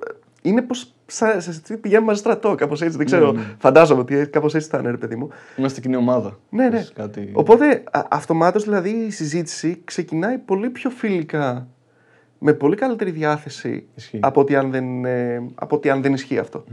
είναι 0.49 0.61
πως 0.61 0.93
σαν 1.05 1.41
σε 1.41 1.61
τι 1.61 1.77
πηγαίνουμε 1.77 2.07
μαζί 2.07 2.19
στρατό, 2.19 2.55
κάπως 2.55 2.81
έτσι. 2.81 2.97
Δεν 2.97 3.05
ξέρω. 3.05 3.31
Ναι, 3.31 3.39
ναι. 3.39 3.45
Φαντάζομαι 3.57 4.01
ότι 4.01 4.27
κάπως 4.27 4.55
έτσι 4.55 4.69
θα 4.69 4.77
είναι, 4.77 4.91
ρε 4.91 4.97
παιδί 4.97 5.15
μου. 5.15 5.29
Είμαστε 5.57 5.81
κοινή 5.81 5.95
ομάδα. 5.95 6.39
Ναι, 6.49 6.63
ναι. 6.63 6.69
Ξέρεις, 6.69 6.91
Κάτι... 6.95 7.29
Οπότε 7.33 7.83
αυτομάτως 8.09 8.63
δηλαδή 8.63 8.89
η 8.89 9.09
συζήτηση 9.11 9.81
ξεκινάει 9.83 10.37
πολύ 10.37 10.69
πιο 10.69 10.89
φιλικά, 10.89 11.67
με 12.39 12.53
πολύ 12.53 12.75
καλύτερη 12.75 13.11
διάθεση 13.11 13.85
Ισχύει. 13.95 14.19
από 14.21 14.41
ότι 14.41 14.55
αν 14.55 14.71
δεν, 14.71 15.05
ε, 15.05 15.43
από 15.55 15.75
ότι 15.75 15.89
αν 15.89 16.01
δεν 16.01 16.13
ισχύει 16.13 16.37
αυτό. 16.37 16.63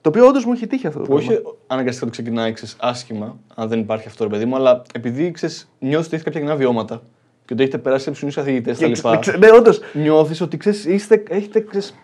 Το 0.00 0.08
οποίο 0.08 0.26
όντως 0.26 0.44
μου 0.44 0.52
έχει 0.52 0.66
τύχει 0.66 0.86
αυτό 0.86 0.98
το 0.98 1.04
Που 1.06 1.14
πράγμα. 1.14 1.32
όχι 1.32 1.42
αναγκαστικά 1.66 2.04
το 2.04 2.10
ξεκινάει 2.12 2.52
ξέρεις, 2.52 2.76
άσχημα, 2.80 3.38
αν 3.54 3.68
δεν 3.68 3.78
υπάρχει 3.78 4.08
αυτό 4.08 4.24
ρε 4.24 4.30
παιδί 4.30 4.44
μου, 4.44 4.56
αλλά 4.56 4.82
επειδή 4.94 5.30
ξέρεις, 5.30 5.70
νιώθεις 5.78 6.06
ότι 6.06 6.14
έχεις 6.14 6.24
κάποια 6.26 6.40
κοινά 6.40 6.54
βιώματα 6.56 7.02
και 7.44 7.52
ότι 7.52 7.62
έχετε 7.62 7.78
περάσει 7.78 8.04
σε 8.04 8.10
ψηλού 8.10 8.30
καθηγητές 8.34 8.78
κτλ. 8.78 9.08
Ναι, 9.38 9.50
όντως. 9.56 9.80
Νιώθεις 9.92 10.40
ότι 10.40 10.56
ξέρεις, 10.56 10.84
είστε, 10.84 11.22
έχετε, 11.28 11.60
ξέρεις, 11.60 11.94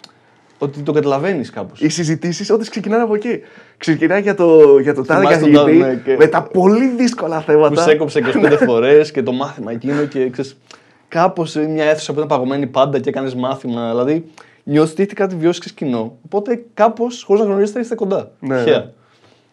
ότι 0.63 0.81
το 0.83 0.93
καταλαβαίνεις 0.93 1.51
κάπως. 1.51 1.81
Οι 1.81 1.89
συζητήσεις 1.89 2.51
όντω 2.51 2.65
ξεκινάνε 2.71 3.03
από 3.03 3.15
εκεί. 3.15 3.41
Ξεκινάει 3.77 4.21
για 4.23 4.35
το, 4.35 4.79
για 4.79 4.95
το 4.95 5.03
τάδε 5.05 5.21
Θυμάσαι 5.21 5.41
τον 5.41 5.53
καθηγητή 5.53 5.79
τάδε, 5.81 5.93
ναι, 5.95 6.01
και- 6.05 6.17
με 6.17 6.27
τα 6.27 6.43
πολύ 6.43 6.89
δύσκολα 6.89 7.39
Που 7.39 7.43
θέματα. 7.45 7.83
σε 7.83 7.91
έκοψε 7.91 8.21
25 8.35 8.59
φορές 8.67 9.11
και 9.11 9.23
το 9.23 9.33
μάθημα 9.33 9.73
εκείνο 9.73 10.05
και 10.05 10.31
ξέρεις. 10.31 10.57
Κάπως 11.09 11.51
σε 11.51 11.61
μια 11.67 11.85
αίθουσα 11.85 12.13
που 12.13 12.17
ήταν 12.17 12.29
παγωμένη 12.29 12.67
πάντα 12.67 12.99
και 12.99 13.09
έκανες 13.09 13.35
μάθημα. 13.35 13.91
Δηλαδή 13.91 14.25
νιώθεις 14.65 14.93
ότι 14.93 15.03
έχετε 15.03 15.23
κάτι 15.23 15.37
βιώσει 15.37 15.61
και 15.61 15.71
κοινό. 15.75 16.17
Οπότε 16.25 16.65
κάπως 16.75 17.23
χωρίς 17.23 17.43
να 17.43 17.49
γνωρίζετε 17.49 17.81
είστε 17.81 17.95
κοντά. 17.95 18.31
Ναι, 18.41 18.57
Τυχαία. 18.57 18.79
ναι. 18.79 18.91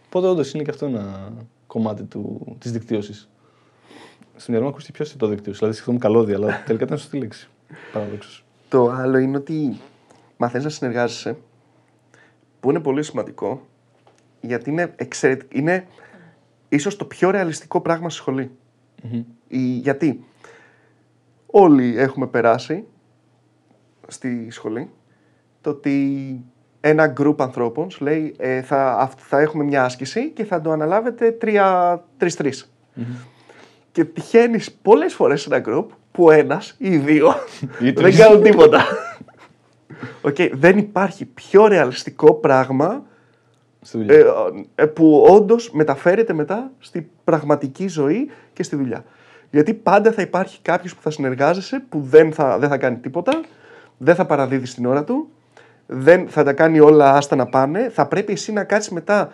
Οπότε 0.05 0.27
όντως 0.27 0.51
είναι 0.53 0.63
και 0.63 0.69
αυτό 0.69 0.85
ένα 0.85 1.31
κομμάτι 1.67 2.07
της 2.59 2.71
δικτύωσης. 2.71 3.29
Στην 4.35 4.53
μυαλό 4.53 4.63
μου 4.63 4.69
ακούστηκε 4.71 4.93
πιο 4.97 5.05
αισθητό 5.05 5.27
δικτύωση. 5.27 5.57
Δηλαδή 5.57 5.73
σκεφτόμουν 5.75 6.01
καλώδια, 6.01 6.35
αλλά 6.35 6.63
τελικά 6.65 6.83
ήταν 6.85 6.97
σωστή 6.97 7.17
λέξη. 7.17 7.47
Παραδόξως. 7.93 8.43
Το 8.69 8.89
άλλο 8.91 9.17
είναι 9.17 9.37
ότι 9.37 9.77
μαθαίνει 10.41 10.63
να 10.63 10.69
συνεργάζεσαι, 10.69 11.37
που 12.59 12.69
είναι 12.69 12.79
πολύ 12.79 13.03
σημαντικό, 13.03 13.67
γιατί 14.41 14.69
είναι, 14.69 14.93
εξαιρετ... 14.95 15.41
είναι 15.53 15.87
ίσως 16.69 16.95
το 16.95 17.05
πιο 17.05 17.29
ρεαλιστικό 17.29 17.81
πράγμα 17.81 18.09
στη 18.09 18.19
σχολη 18.19 18.51
Η- 19.47 19.57
Γιατί 19.57 20.23
όλοι 21.45 21.97
έχουμε 21.97 22.27
περάσει 22.27 22.83
στη 24.07 24.47
σχολή 24.51 24.89
το 25.61 25.69
ότι 25.69 26.43
ένα 26.81 27.13
group 27.19 27.35
ανθρώπων 27.37 27.91
σου 27.91 28.03
λέει 28.03 28.35
ε, 28.37 28.61
θα, 28.61 28.93
αυ- 28.97 29.19
θα 29.21 29.39
έχουμε 29.39 29.63
μια 29.63 29.83
άσκηση 29.83 30.29
και 30.29 30.43
θα 30.45 30.61
το 30.61 30.71
αναλάβετε 30.71 31.31
τρία- 31.31 32.03
τρεις-τρεις. 32.17 32.73
Και 33.91 34.03
τυχαίνει 34.05 34.59
πολλές 34.81 35.13
φορές 35.13 35.41
σε 35.41 35.55
ένα 35.55 35.63
group 35.67 35.85
που 36.11 36.31
ένας 36.31 36.75
ή 36.77 36.89
οι 36.93 36.97
δύο 36.97 37.33
Ή 37.61 37.83
δεν 37.91 37.95
τρεις. 37.95 38.17
κάνουν 38.17 38.43
τίποτα. 38.43 38.83
Οκ, 40.29 40.35
δεν 40.53 40.77
υπάρχει 40.77 41.25
πιο 41.25 41.67
ρεαλιστικό 41.67 42.33
πράγμα 42.33 43.03
Στη 43.81 43.97
δουλειά. 43.97 44.15
ε, 44.15 44.23
ε, 44.75 44.85
που 44.85 45.25
όντως 45.29 45.71
μεταφέρεται 45.71 46.33
μετά 46.33 46.71
στη 46.79 47.09
πραγματική 47.23 47.87
ζωή 47.87 48.29
και 48.53 48.63
στη 48.63 48.75
δουλειά. 48.75 49.03
Γιατί 49.51 49.73
πάντα 49.73 50.11
θα 50.11 50.21
υπάρχει 50.21 50.61
κάποιος 50.61 50.95
που 50.95 51.01
θα 51.01 51.09
συνεργάζεσαι, 51.11 51.83
που 51.89 52.01
δεν 52.01 52.33
θα, 52.33 52.57
δεν 52.59 52.69
θα 52.69 52.77
κάνει 52.77 52.97
τίποτα, 52.97 53.41
δεν 53.97 54.15
θα 54.15 54.25
παραδίδει 54.25 54.73
την 54.73 54.85
ώρα 54.85 55.03
του, 55.03 55.29
δεν 55.85 56.27
θα 56.27 56.43
τα 56.43 56.53
κάνει 56.53 56.79
όλα 56.79 57.13
άστα 57.13 57.35
να 57.35 57.45
πάνε. 57.45 57.89
Θα 57.89 58.07
πρέπει 58.07 58.31
εσύ 58.31 58.53
να 58.53 58.63
κάτσεις 58.63 58.91
μετά 58.91 59.31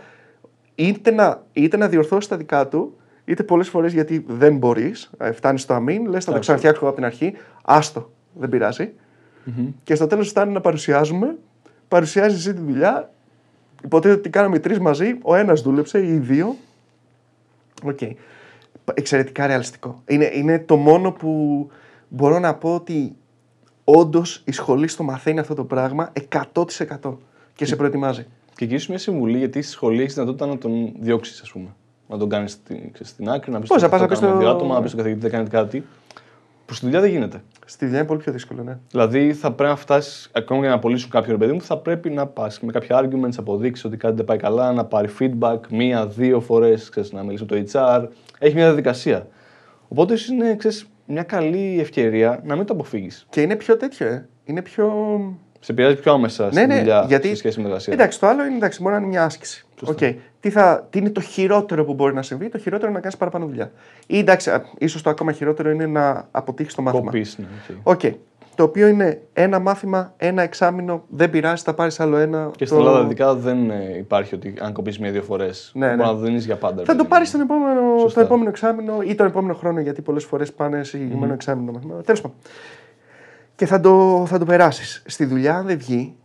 είτε 0.76 1.12
να, 1.12 1.44
είτε 1.54 1.78
να 1.78 1.88
διορθώσεις 1.88 2.30
τα 2.30 2.38
δικά 2.38 2.68
του, 2.68 2.98
είτε 3.26 3.44
πολλές 3.44 3.70
φορές 3.70 3.94
γιατί 3.94 4.26
δεν 4.28 4.58
μπορείς. 4.58 5.10
Φτάνεις 5.34 5.62
στο 5.62 5.74
αμήν, 5.74 6.02
λες 6.02 6.04
θα 6.04 6.32
το 6.32 6.38
Εντάξει. 6.38 6.40
ξαναφτιάξω 6.40 6.86
από 6.86 6.96
την 6.96 7.06
αρχή. 7.06 7.34
Άστο, 7.66 8.12
δεν 8.34 8.50
πειράζει. 8.50 8.94
Και 9.84 9.96
στο 9.96 10.08
τέλος 10.08 10.30
φτάνει 10.30 10.54
να 10.54 10.62
παρουσιάζουμε. 10.62 11.36
Παρουσιάζει 11.88 12.36
εσύ 12.36 12.54
τη 12.54 12.62
δουλειά. 12.62 13.10
Υποτίθεται 13.84 14.20
ότι 14.20 14.30
κάναμε 14.30 14.60
τρεις 14.60 14.80
μαζί. 14.80 15.18
Ο 15.22 15.36
ένας 15.36 15.62
δούλεψε 15.62 16.00
ή 16.00 16.08
οι 16.14 16.18
δύο. 16.18 16.56
Οκ. 17.84 18.00
Εξαιρετικά 18.94 19.48
ρεαλιστικό. 19.48 20.02
Είναι, 20.08 20.30
είναι 20.34 20.60
το 20.60 20.76
μόνο 20.76 21.12
που 21.12 21.68
μπορώ 22.08 22.40
να 22.40 22.56
πω 22.56 22.76
ότι 22.76 23.16
όντως 23.84 24.42
η 24.46 24.52
σχολή 24.52 24.88
στο 24.88 25.04
μαθαίνει 25.04 25.40
αυτό 25.40 25.54
το 25.54 25.64
πράγμα 25.64 26.12
100% 26.54 27.18
και 27.56 27.66
σε 27.66 27.76
προετοιμάζει. 27.76 28.26
Και 28.56 28.66
εκεί 28.66 28.78
σου 28.78 28.90
μια 28.90 29.00
συμβουλή, 29.00 29.38
γιατί 29.38 29.62
στη 29.62 29.72
σχολή 29.72 30.02
έχεις 30.02 30.14
δυνατότητα 30.14 30.46
να 30.46 30.58
τον 30.58 30.92
διώξεις, 31.00 31.42
ας 31.42 31.52
πούμε. 31.52 31.68
Να 32.08 32.18
τον 32.18 32.30
κάνεις 32.30 32.52
στην, 32.52 32.92
ξέρεις, 32.92 33.10
στην 33.12 33.30
άκρη, 33.30 33.52
να 33.52 33.60
πεις 33.60 33.70
Πώς, 33.70 33.82
να 33.82 33.90
πας 33.90 34.02
να 34.02 34.08
πεις 34.08 34.20
δύο 34.20 34.30
στο- 34.40 34.48
άτομα, 34.50 34.74
να 34.74 34.82
πεις 34.82 34.90
στον 34.92 35.00
καθηγητή 35.04 35.28
δεν 35.28 35.32
κάνετε 35.38 35.58
κάτι. 35.58 35.86
Που 36.66 36.74
στη 36.74 36.86
δουλειά 36.86 37.02
δεν 37.02 37.10
γίνεται. 37.10 37.42
Στη 37.66 37.86
δουλειά 37.86 38.00
είναι 38.00 38.08
πολύ 38.08 38.20
πιο 38.20 38.32
δύσκολο, 38.32 38.64
ναι. 38.64 38.78
Δηλαδή 38.92 39.34
θα 39.34 39.52
πρέπει 39.52 39.70
να 39.70 39.76
φτάσεις, 39.76 40.30
ακόμα 40.34 40.62
και 40.62 40.68
να 40.68 40.74
απολύσουν 40.74 41.10
κάποιον 41.10 41.32
ρε 41.32 41.46
παιδί 41.46 41.52
μου, 41.54 41.62
θα 41.62 41.78
πρέπει 41.78 42.10
να 42.10 42.28
πας 42.28 42.60
με 42.60 42.72
κάποια 42.72 43.02
arguments, 43.02 43.36
αποδείξεις 43.38 43.86
ότι 43.86 43.98
κάτι 43.98 44.16
δεν 44.16 44.26
πάει 44.26 44.38
καλά, 44.38 44.72
να 44.72 44.86
πάρει 44.86 45.10
feedback 45.20 45.60
μία-δύο 45.70 46.40
φορές, 46.40 46.92
να 47.12 47.24
μιλήσει 47.24 47.46
με 47.50 47.64
το 47.64 47.70
HR. 47.72 48.08
Έχει 48.40 48.56
μια 48.56 48.66
διαδικασία. 48.66 49.28
Οπότε 49.88 50.14
ίσως 50.14 50.28
είναι 50.28 50.56
ξέρεις, 50.56 50.90
μια 51.06 51.24
καλή 51.24 51.78
ευκαιρία 51.80 52.42
να 52.44 52.56
μην 52.56 52.66
το 52.66 52.74
αποφύγεις. 52.74 53.26
Και 53.30 53.42
είναι 53.42 53.56
πιο 53.56 53.78
τέτοιο, 53.78 54.08
ε. 54.08 54.28
Είναι 54.44 54.62
πιο. 54.62 54.94
Σε 55.60 55.72
επηρεάζει 55.72 55.96
πιο 55.96 56.12
άμεσα 56.12 56.52
στη 56.52 56.60
ναι, 56.60 56.66
ναι, 56.66 56.78
δουλειά 56.80 57.06
γιατί. 57.08 57.28
σε 57.28 57.36
σχέση 57.36 57.56
με 57.58 57.64
την 57.64 57.72
εργασία. 57.72 57.94
Εντάξει, 57.94 58.20
το 58.20 58.28
άλλο 58.28 58.46
είναι, 58.46 58.56
εντάξει, 58.56 58.82
μπορεί 58.82 58.94
να 58.94 59.00
είναι 59.00 59.10
μια 59.10 59.24
άσκηση. 59.24 59.65
Οκ. 59.84 59.98
Τι, 60.40 60.50
θα, 60.50 60.88
τι 60.90 61.00
είναι 61.00 61.10
το 61.10 61.22
χειρότερο 61.22 61.86
που 61.86 61.94
μπορεί 61.94 62.14
να 62.14 62.22
συμβεί, 62.22 62.50
το 62.50 62.58
χειρότερο 62.58 62.86
είναι 62.88 62.96
να 62.96 63.02
κάνεις 63.02 63.18
παραπάνω 63.18 63.46
δουλειά. 63.46 63.72
Ή 64.08 64.18
εντάξει, 64.18 64.52
ίσως 64.78 65.02
το 65.02 65.10
ακόμα 65.10 65.32
χειρότερο 65.32 65.70
είναι 65.72 65.86
να 65.86 66.28
αποτύχεις 66.32 66.74
το 66.76 66.82
μάθημα. 66.82 67.04
Κοπείς, 67.04 67.38
ναι, 67.38 67.46
οκ. 67.84 67.94
Οκ. 68.04 68.12
Το 68.56 68.64
οποίο 68.64 68.88
είναι 68.88 69.22
ένα 69.34 69.60
μάθημα, 69.60 70.14
ένα 70.18 70.42
εξάμεινο, 70.42 71.04
δεν 71.10 71.30
πειράζει, 71.30 71.64
θα 71.64 71.74
πάρεις 71.74 72.00
άλλο 72.00 72.18
ένα. 72.18 72.52
Και 72.56 72.66
στην 72.66 72.78
το- 72.78 72.84
Ελλάδα 72.86 73.06
ειδικά 73.06 73.36
δεν 73.36 73.70
ε, 73.70 73.98
υπάρχει 73.98 74.36
ότι 74.36 74.54
αν 74.62 74.74
κοπείς 74.74 75.00
μία-δύο 75.00 75.22
φορές 75.22 75.72
Ναι, 75.76 75.86
μπορεί 75.86 75.98
ναι. 75.98 76.04
να 76.04 76.10
το 76.10 76.18
δίνεις 76.18 76.46
για 76.46 76.56
πάντα. 76.56 76.76
ρε 76.76 76.84
Θα 76.84 76.92
το 76.92 76.98
παιδί 76.98 77.08
πάρεις 77.10 77.34
μου. 77.34 77.40
τον 77.46 77.58
επόμενο, 77.58 77.98
Σωστά. 78.00 78.20
το 78.20 78.26
επόμενο 78.26 78.50
εξάμεινο 78.50 79.02
ή 79.02 79.16
τον 79.16 79.26
επόμενο 79.26 79.54
χρόνο, 79.54 79.80
γιατί 79.80 80.02
πολλές 80.02 80.24
φορές 80.24 80.54
πάνε 80.54 80.84
σε 80.84 80.98
συγκεκριμένο 80.98 81.34
εξάμεινο 81.34 81.72
μαθήμα. 81.72 82.02
Τέλος 82.02 82.22
πάντων. 82.22 82.38
Και 83.56 83.66
θα 83.66 83.80
το, 83.80 84.24
θα 84.28 84.38
το 84.40 84.46
περάσεις. 84.46 85.04
Στη 85.06 85.26
δουλειά, 85.26 85.56
αν 85.56 85.66
δεν 85.66 85.78
βγει, 85.78 86.16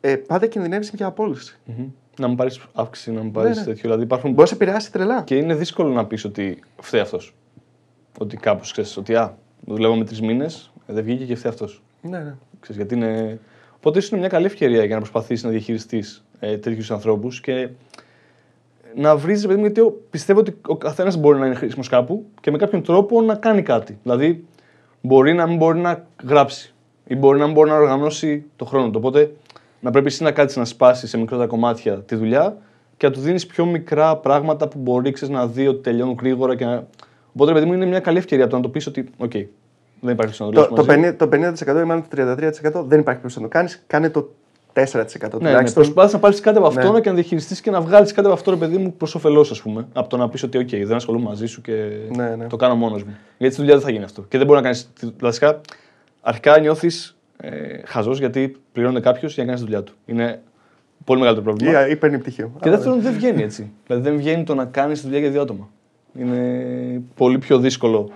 ε, 0.00 0.16
πάντα 0.16 0.46
κινδυνεύεις 0.46 0.90
για 0.94 1.06
απόλυση. 1.06 1.58
Μμμ. 1.64 1.86
Να 2.22 2.28
μου 2.28 2.34
πάρεις 2.34 2.60
αύξηση, 2.72 3.12
να 3.12 3.22
μου 3.22 3.30
πάρεις 3.30 3.56
Ναι, 3.56 3.60
ναι. 3.60 3.66
τέτοιο. 3.66 3.82
Δηλαδή 3.82 4.02
υπάρχουν. 4.02 4.30
Μπορεί 4.30 4.40
να 4.40 4.46
σε 4.46 4.54
επηρεάσει 4.54 4.92
τρελά. 4.92 5.22
Και 5.22 5.36
είναι 5.36 5.54
δύσκολο 5.54 5.88
να 5.88 6.06
πεις 6.06 6.24
ότι 6.24 6.62
φταίει 6.80 7.00
αυτός. 7.00 7.34
Ότι 8.18 8.36
κάπως 8.36 8.72
ξέρεις 8.72 8.96
ότι 8.96 9.14
α, 9.14 9.36
δουλεύαμε 9.66 10.04
τρεις 10.04 10.20
μήνες, 10.20 10.72
δεν 10.86 11.04
βγήκε 11.04 11.24
και 11.24 11.34
φταίει 11.34 11.52
αυτός. 11.52 11.82
Ναι, 12.02 12.18
ναι. 12.18 12.34
γιατί 12.68 12.94
είναι... 12.94 13.40
Οπότε 13.76 13.98
ίσως 13.98 14.10
είναι 14.10 14.20
μια 14.20 14.28
καλή 14.28 14.46
ευκαιρία 14.46 14.84
για 14.84 14.94
να 14.94 15.00
προσπαθήσεις 15.00 15.44
να 15.44 15.50
διαχειριστείς 15.50 16.24
ε, 16.40 16.58
τέτοιους 16.58 16.90
ανθρώπους 16.90 17.40
και 17.40 17.68
να 18.96 19.16
βρεις, 19.16 19.42
παιδί 19.46 19.54
μου, 19.54 19.60
γιατί 19.60 19.80
εγώ 19.80 20.00
πιστεύω 20.10 20.40
ότι 20.40 20.56
ο 20.66 20.76
καθένας 20.76 21.16
μπορεί 21.16 21.38
να 21.38 21.46
είναι 21.46 21.54
χρήσιμος 21.54 21.88
κάπου 21.88 22.24
και 22.40 22.50
με 22.50 22.58
κάποιον 22.58 22.82
τρόπο 22.82 23.20
να 23.22 23.34
κάνει 23.34 23.62
κάτι. 23.62 23.98
Δηλαδή, 24.02 24.44
μπορεί 25.00 25.34
να 25.34 25.46
μην 25.46 25.56
μπορεί 25.56 25.78
να 25.78 26.06
γράψει 26.24 26.74
ή 27.06 27.16
μπορεί 27.16 27.38
να 27.38 27.44
μην 27.44 27.54
μπορεί 27.54 27.70
να 27.70 27.76
οργανώσει 27.76 28.44
το 28.56 28.64
χρόνο 28.64 28.90
του. 28.90 28.94
Οπότε, 28.96 29.32
να 29.82 29.90
πρέπει 29.90 30.06
εσύ 30.06 30.22
να 30.22 30.30
κάτσεις 30.30 30.56
να 30.56 30.64
σπάσεις 30.64 31.10
σε 31.10 31.18
μικρότερα 31.18 31.48
κομμάτια 31.48 31.98
τη 31.98 32.14
δουλειά 32.14 32.56
και 32.96 33.06
να 33.06 33.12
του 33.12 33.20
δίνεις 33.20 33.46
πιο 33.46 33.64
μικρά 33.66 34.16
πράγματα 34.16 34.68
που 34.68 34.78
μπορεί 34.78 35.10
ξέρεις, 35.12 35.34
να 35.34 35.46
δει 35.46 35.66
ότι 35.66 35.82
τελειώνουν 35.82 36.16
γρήγορα. 36.20 36.54
Και 36.56 36.64
να... 36.64 36.86
Οπότε, 37.34 37.52
παιδί 37.52 37.66
μου, 37.66 37.72
είναι 37.72 37.86
μια 37.86 38.00
καλή 38.00 38.18
ευκαιρία 38.18 38.46
το 38.46 38.56
να 38.56 38.62
το 38.62 38.68
πεις 38.68 38.86
ότι, 38.86 39.08
οκ, 39.18 39.30
δεν 40.00 40.12
υπάρχει 40.12 40.42
να 40.42 40.50
Το, 40.50 40.66
δουλέψουμε 40.68 40.94
το, 41.18 41.26
μαζί. 41.28 41.54
50, 41.56 41.56
το 41.56 41.76
50% 41.78 41.82
ή 41.82 41.86
μάλλον 41.86 42.04
το 42.08 42.16
33% 42.82 42.84
δεν 42.86 43.00
υπάρχει 43.00 43.04
περίπτωση 43.04 43.36
να 43.36 43.42
το 43.42 43.48
κάνεις. 43.48 43.84
Κάνε 43.86 44.10
το 44.10 44.28
4% 44.74 44.82
Ναι, 44.82 44.82
ναι, 44.82 45.28
τουλάχιστον. 45.38 45.72
προσπάθησε 45.82 46.14
να 46.14 46.20
πάρεις 46.20 46.40
κάτι 46.40 46.58
από 46.58 46.66
αυτό 46.66 46.92
Ναι. 46.92 47.00
και 47.00 47.08
να 47.08 47.14
διαχειριστείς 47.14 47.60
και 47.60 47.70
να 47.70 47.80
βγάλεις 47.80 48.12
κάτι 48.12 48.26
από 48.26 48.36
αυτό, 48.36 48.50
ρε 48.50 48.56
παιδί 48.56 48.76
μου, 48.78 48.92
προς 48.96 49.14
όφελός, 49.14 49.50
ας 49.50 49.62
πούμε. 49.62 49.86
Από 49.92 50.08
το 50.08 50.16
να 50.16 50.28
πεις 50.28 50.42
ότι, 50.42 50.58
OK, 50.58 50.84
δεν 50.86 50.96
ασχολούμαι 50.96 51.24
μαζί 51.24 51.46
σου 51.46 51.60
και 51.60 51.72
Ναι, 52.16 52.34
ναι. 52.36 52.46
το 52.46 52.56
κάνω 52.56 52.74
μόνος 52.74 53.04
μου. 53.04 53.16
Γιατί 53.38 53.52
στη 53.54 53.62
δουλειά 53.62 53.76
δεν 53.78 53.86
θα 53.86 53.92
γίνει 53.92 54.04
αυτό. 54.04 54.22
Και 54.22 54.38
δεν 54.38 54.46
μπορεί 54.46 54.58
να 54.58 54.64
κάνεις. 54.64 54.92
Βασικά, 55.20 55.60
αρχικά 56.20 56.58
νιώθεις 56.60 57.16
ε, 57.36 57.78
χαζός 57.84 58.18
γιατί 58.18 58.56
πληρώνεται 58.72 59.00
κάποιος 59.00 59.34
για 59.34 59.44
να 59.44 59.48
κάνει 59.50 59.62
τη 59.64 59.66
δουλειά 59.70 59.82
του. 59.84 59.94
Είναι 60.06 60.42
πολύ 61.04 61.20
μεγάλο 61.20 61.36
το 61.38 61.42
πρόβλημα. 61.42 61.86
Ή, 61.86 61.90
ή 61.90 61.96
παίρνει 61.96 62.18
πτυχίο. 62.18 62.52
Και 62.60 62.70
δεύτερον, 62.70 63.00
δεν 63.00 63.12
βγαίνει 63.12 63.42
έτσι. 63.42 63.70
δηλαδή, 63.86 64.08
δεν 64.08 64.16
βγαίνει 64.18 64.44
το 64.44 64.54
να 64.54 64.64
κάνεις 64.64 64.98
τη 65.00 65.04
δουλειά 65.06 65.20
για 65.20 65.30
δύο 65.30 65.40
άτομα. 65.42 65.68
Είναι 66.18 67.02
πολύ 67.14 67.38
πιο 67.38 67.58
δύσκολο 67.58 68.10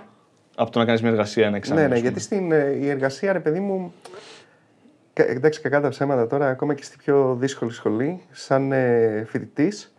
από 0.55 0.71
το 0.71 0.79
να 0.79 0.85
κάνεις 0.85 1.01
μια 1.01 1.09
εργασία 1.11 1.45
ένα 1.47 1.55
εξάμεινο. 1.57 1.87
Ναι, 1.87 1.93
ναι, 1.93 1.95
ας 1.95 2.01
πούμε. 2.01 2.11
γιατί 2.13 2.25
στην 2.25 2.51
ε, 2.51 2.85
η 2.85 2.89
εργασία, 2.89 3.33
ρε 3.33 3.39
παιδί 3.39 3.59
μου. 3.59 3.93
κα- 5.13 5.27
Εντάξει, 5.29 5.61
κακά 5.61 5.81
τα 5.81 5.89
ψέματα 5.89 6.27
τώρα, 6.27 6.47
ακόμα 6.49 6.73
και 6.73 6.83
στη 6.83 6.97
πιο 6.97 7.35
δύσκολη 7.39 7.71
σχολή, 7.71 8.21
σαν 8.31 8.71
ε, 8.71 9.23
φοιτητής, 9.27 9.93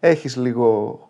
έχεις 0.00 0.36
λίγο 0.36 1.00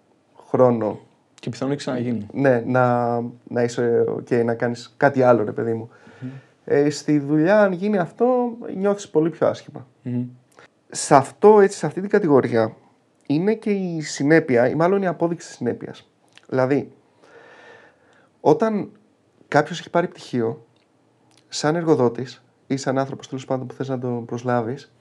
χρόνο 0.48 1.00
Και 1.40 1.50
πιθανόν 1.50 1.72
έχει 1.72 1.82
ξαναγίνει. 1.82 2.26
ναι, 2.32 2.62
να, 2.66 3.14
να 3.48 3.62
είσαι 3.62 4.04
και 4.24 4.42
να 4.42 4.54
κάνεις 4.54 4.94
κάτι 4.96 5.22
άλλο, 5.22 5.44
ρε 5.44 5.52
παιδί 5.52 5.72
μου. 5.72 5.90
Ε, 6.70 6.90
στη 6.90 7.18
δουλειά, 7.18 7.60
αν 7.62 7.72
γίνει 7.72 7.98
αυτό, 7.98 8.56
νιώθεις 8.76 9.08
πολύ 9.08 9.30
πιο 9.30 9.46
άσχημα. 9.46 9.86
Μμμ. 10.02 10.26
Σε 10.90 11.14
αυτό, 11.14 11.60
έτσι, 11.60 11.78
σε 11.78 11.86
αυτή 11.86 12.00
την 12.00 12.10
κατηγορία, 12.10 12.74
είναι 13.26 13.54
και 13.54 13.70
η 13.70 14.00
συνέπεια, 14.00 14.68
ή 14.68 14.74
μάλλον 14.74 15.02
η 15.02 15.06
απόδειξη 15.06 15.46
της 15.46 15.56
συνέπειας. 15.56 16.10
Δηλαδή, 16.48 16.92
όταν 18.40 18.90
κάποιος 19.48 19.78
έχει 19.78 19.90
πάρει 19.90 20.08
πτυχίο, 20.08 20.66
σαν 21.48 21.76
εργοδότης 21.76 22.44
ή 22.66 22.76
σαν 22.76 22.98
άνθρωπος 22.98 23.28
τέλος 23.28 23.44
πάντων 23.44 23.66
που 23.66 23.74
θες 23.74 23.88
να 23.88 23.98
τον 23.98 24.24
προσλάβεις, 24.24 24.92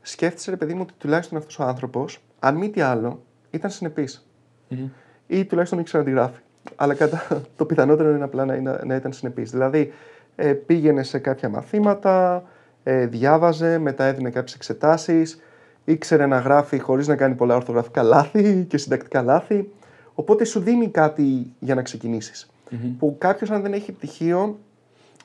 σκέφτεσαι, 0.00 0.50
ρε 0.50 0.56
παιδί 0.56 0.74
μου, 0.74 0.80
ότι 0.82 0.94
τουλάχιστον 0.98 1.38
αυτός 1.38 1.58
ο 1.58 1.64
άνθρωπος, 1.64 2.22
αν 2.38 2.56
μη 2.56 2.70
τι 2.70 2.80
άλλο, 2.80 3.22
ήταν 3.50 3.70
συνεπής. 3.70 4.28
Μμμ. 4.68 4.88
Ή 5.26 5.44
τουλάχιστον 5.44 5.78
ήξερε 5.78 6.02
να 6.02 6.08
τη 6.08 6.14
γράφει. 6.14 6.40
Αλλά 6.76 6.94
κατά 6.94 7.42
το 7.56 7.64
πιθανότερο 7.66 8.10
είναι 8.10 8.24
απλά 8.24 8.44
να, 8.44 8.54
είναι- 8.54 8.80
να 8.84 8.94
ήταν 8.94 9.12
συνεπής. 9.12 9.50
Δηλαδή, 9.50 9.92
ε, 10.36 10.52
πήγαινε 10.52 11.02
σε 11.02 11.18
κάποια 11.18 11.48
μαθήματα, 11.48 12.42
ε, 12.82 13.06
διάβαζε, 13.06 13.78
μετά 13.78 14.04
έδινε 14.04 14.30
κάποιες 14.30 14.54
εξετάσεις, 14.54 15.40
ήξερε 15.84 16.26
να 16.26 16.38
γράφει 16.38 16.78
χωρίς 16.78 17.06
να 17.06 17.16
κάνει 17.16 17.34
πολλά 17.34 17.54
ορθογραφικά 17.54 18.02
λάθη 18.02 18.64
και 18.68 18.78
συντακτικά 18.78 19.22
λάθη. 19.22 19.70
Οπότε 20.14 20.44
σου 20.44 20.60
δίνει 20.60 20.88
κάτι 20.88 21.52
για 21.58 21.74
να 21.74 21.82
ξεκινήσεις. 21.82 22.50
που 22.98 23.16
κάποιος 23.18 23.50
αν 23.50 23.62
δεν 23.62 23.72
έχει 23.72 23.92
πτυχίο 23.92 24.58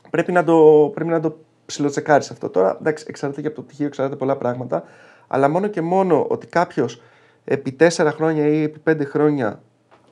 πρέπει 0.09 0.31
να 0.31 0.43
το, 0.43 0.91
πρέπει 0.93 1.09
να 1.09 1.19
το 1.19 1.37
ψιλοτσεκάρεις 1.65 2.31
αυτό. 2.31 2.49
Τώρα 2.49 2.77
εντάξει, 2.79 3.05
εξαρτάται 3.07 3.41
και 3.41 3.47
από 3.47 3.55
το 3.55 3.61
πτυχίο, 3.61 3.85
εξαρτάται 3.85 4.15
πολλά 4.17 4.35
πράγματα. 4.35 4.83
Αλλά 5.27 5.49
μόνο 5.49 5.67
και 5.67 5.81
μόνο 5.81 6.25
ότι 6.29 6.47
κάποιος 6.47 7.01
επί 7.43 7.71
τέσσερα 7.71 8.11
χρόνια 8.11 8.47
ή 8.47 8.63
επί 8.63 8.79
πέντε 8.79 9.03
χρόνια 9.03 9.61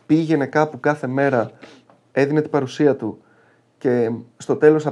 πήγαινε 0.05 0.45
κάπου 0.45 0.79
κάθε 0.79 1.07
μέρα, 1.07 1.51
έδινε 2.11 2.41
την 2.41 2.49
παρουσία 2.49 2.95
του 2.95 3.21
και 3.83 4.11
στο 4.37 4.55
τέλος 4.55 4.87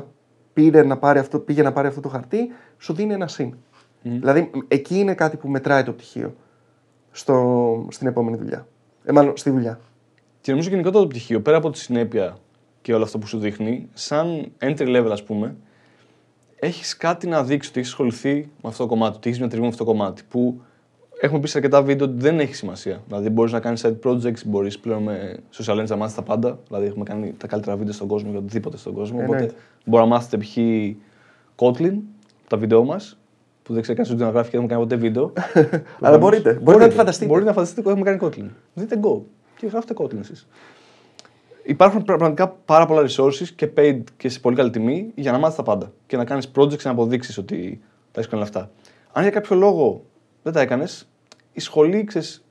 πήρε 0.53 0.83
να 0.83 0.97
πάρει 0.97 1.19
αυτό, 1.19 1.39
πήγε 1.39 1.61
να 1.61 1.71
πάρει 1.71 1.87
αυτό 1.87 2.01
το 2.01 2.09
χαρτί, 2.09 2.51
σου 2.77 2.93
δίνει 2.93 3.13
ένα 3.13 3.27
συν. 3.27 3.53
Δηλαδή 4.01 4.51
εκεί 4.67 4.99
είναι 4.99 5.13
κάτι 5.13 5.37
που 5.37 5.47
μετράει 5.47 5.83
το 5.83 5.91
πτυχίο 5.91 6.35
στο, 7.11 7.87
στην 7.89 8.07
επόμενη 8.07 8.37
δουλειά. 8.37 8.67
Ε, 9.03 9.11
μάλλον 9.11 9.37
στη 9.37 9.49
δουλειά. 9.49 9.79
Και 10.41 10.51
νομίζω 10.51 10.69
γενικότερα 10.69 11.03
το 11.03 11.09
πτυχίο, 11.09 11.41
πέρα 11.41 11.57
από 11.57 11.69
τη 11.69 11.77
συνέπεια 11.77 12.37
και 12.81 12.93
όλο 12.93 13.03
αυτό 13.03 13.17
που 13.17 13.27
σου 13.27 13.39
δείχνει, 13.39 13.89
σαν 13.93 14.51
entry 14.59 14.97
level, 14.97 15.09
ας 15.11 15.23
πούμε, 15.23 15.55
έχεις 16.59 16.97
κάτι 16.97 17.27
να 17.27 17.43
δείξεις 17.43 17.69
ότι 17.69 17.79
έχεις 17.79 17.91
ασχοληθεί 17.91 18.35
με 18.35 18.69
αυτό 18.69 18.83
το 18.83 18.89
κομμάτι, 18.89 19.15
ότι 19.15 19.27
έχεις 19.27 19.39
μια 19.39 19.49
τριβή 19.49 19.63
με 19.63 19.69
αυτό 19.71 19.83
το 19.83 19.91
κομμάτι. 19.91 20.21
Που 20.29 20.61
έχουμε 21.21 21.39
πει 21.39 21.47
σε 21.47 21.57
αρκετά 21.57 21.81
βίντεο 21.81 22.07
ότι 22.07 22.21
δεν 22.21 22.39
έχει 22.39 22.55
σημασία. 22.55 23.03
Δηλαδή, 23.07 23.29
μπορείς 23.29 23.51
να 23.51 23.59
κάνεις 23.59 23.85
side 23.85 24.09
projects, 24.09 24.45
μπορείς 24.45 24.79
πλέον 24.79 25.03
με 25.03 25.37
social 25.53 25.79
lens 25.79 25.87
να 25.87 25.95
μάθεις 25.95 26.15
τα 26.15 26.21
πάντα. 26.21 26.59
Δηλαδή, 26.67 26.85
έχουμε 26.85 27.03
κάνει 27.03 27.33
τα 27.37 27.47
καλύτερα 27.47 27.75
βίντεο 27.75 27.93
στον 27.93 28.07
κόσμο 28.07 28.29
για 28.29 28.39
οτιδήποτε 28.39 28.77
στον 28.77 28.93
κόσμο. 28.93 29.17
Ε, 29.21 29.23
οπότε, 29.23 29.41
ναι. 29.41 29.51
μπορεί 29.85 30.03
να 30.03 30.09
μάθετε 30.09 30.37
π.χ. 30.37 30.57
Kotlin, 31.55 31.97
τα 32.47 32.57
βίντεο 32.57 32.83
μας, 32.83 33.17
που 33.63 33.73
δεν 33.73 33.81
ξέρει 33.81 33.97
κανείς 33.97 34.13
ότι 34.13 34.21
να 34.23 34.29
γράφει 34.29 34.49
και 34.49 34.57
δεν 34.57 34.65
έχουμε 34.65 34.87
κάνει 34.87 34.89
ποτέ 34.89 35.01
βίντεο. 35.01 35.33
Αλλά 36.05 36.17
μπορείτε. 36.17 36.53
Μπορείτε 36.53 36.83
να 36.83 36.89
τη 36.89 36.95
φανταστείτε. 36.95 37.27
Μπορείτε 37.27 37.47
να 37.47 37.53
φανταστείτε 37.53 37.81
ότι 37.81 37.89
έχουμε 37.89 38.17
κάνει 38.17 38.19
Kotlin. 38.21 38.49
Δείτε 38.73 38.99
Go 39.03 39.21
και 39.57 39.67
γράφετε 39.67 39.93
Kotlin 39.97 40.19
εσείς. 40.19 40.47
Υπάρχουν 41.63 42.03
πραγματικά 42.03 42.49
πάρα 42.49 42.85
πολλά 42.85 43.07
resources 43.07 43.47
και 43.55 43.69
paid 43.77 44.01
και 44.17 44.29
σε 44.29 44.39
πολύ 44.39 44.55
καλή 44.55 44.69
τιμή 44.69 45.11
για 45.15 45.31
να 45.31 45.37
μάθεις 45.37 45.55
τα 45.55 45.63
πάντα 45.63 45.91
και 46.07 46.17
να 46.17 46.25
κάνεις 46.25 46.51
projects 46.55 46.75
και 46.75 46.81
να 46.83 46.91
αποδείξεις 46.91 47.37
ότι 47.37 47.81
τα 48.11 48.19
έχεις 48.19 48.31
κάνει 48.31 48.43
αυτά. 48.43 48.71
Αν 49.11 49.21
για 49.21 49.31
κάποιο 49.31 49.55
λόγο 49.55 50.05
δεν 50.43 50.53
τα 50.53 50.61
έκανες, 50.61 51.10
η 51.53 51.59
σχολή, 51.59 52.03
ξέρεις, 52.03 52.45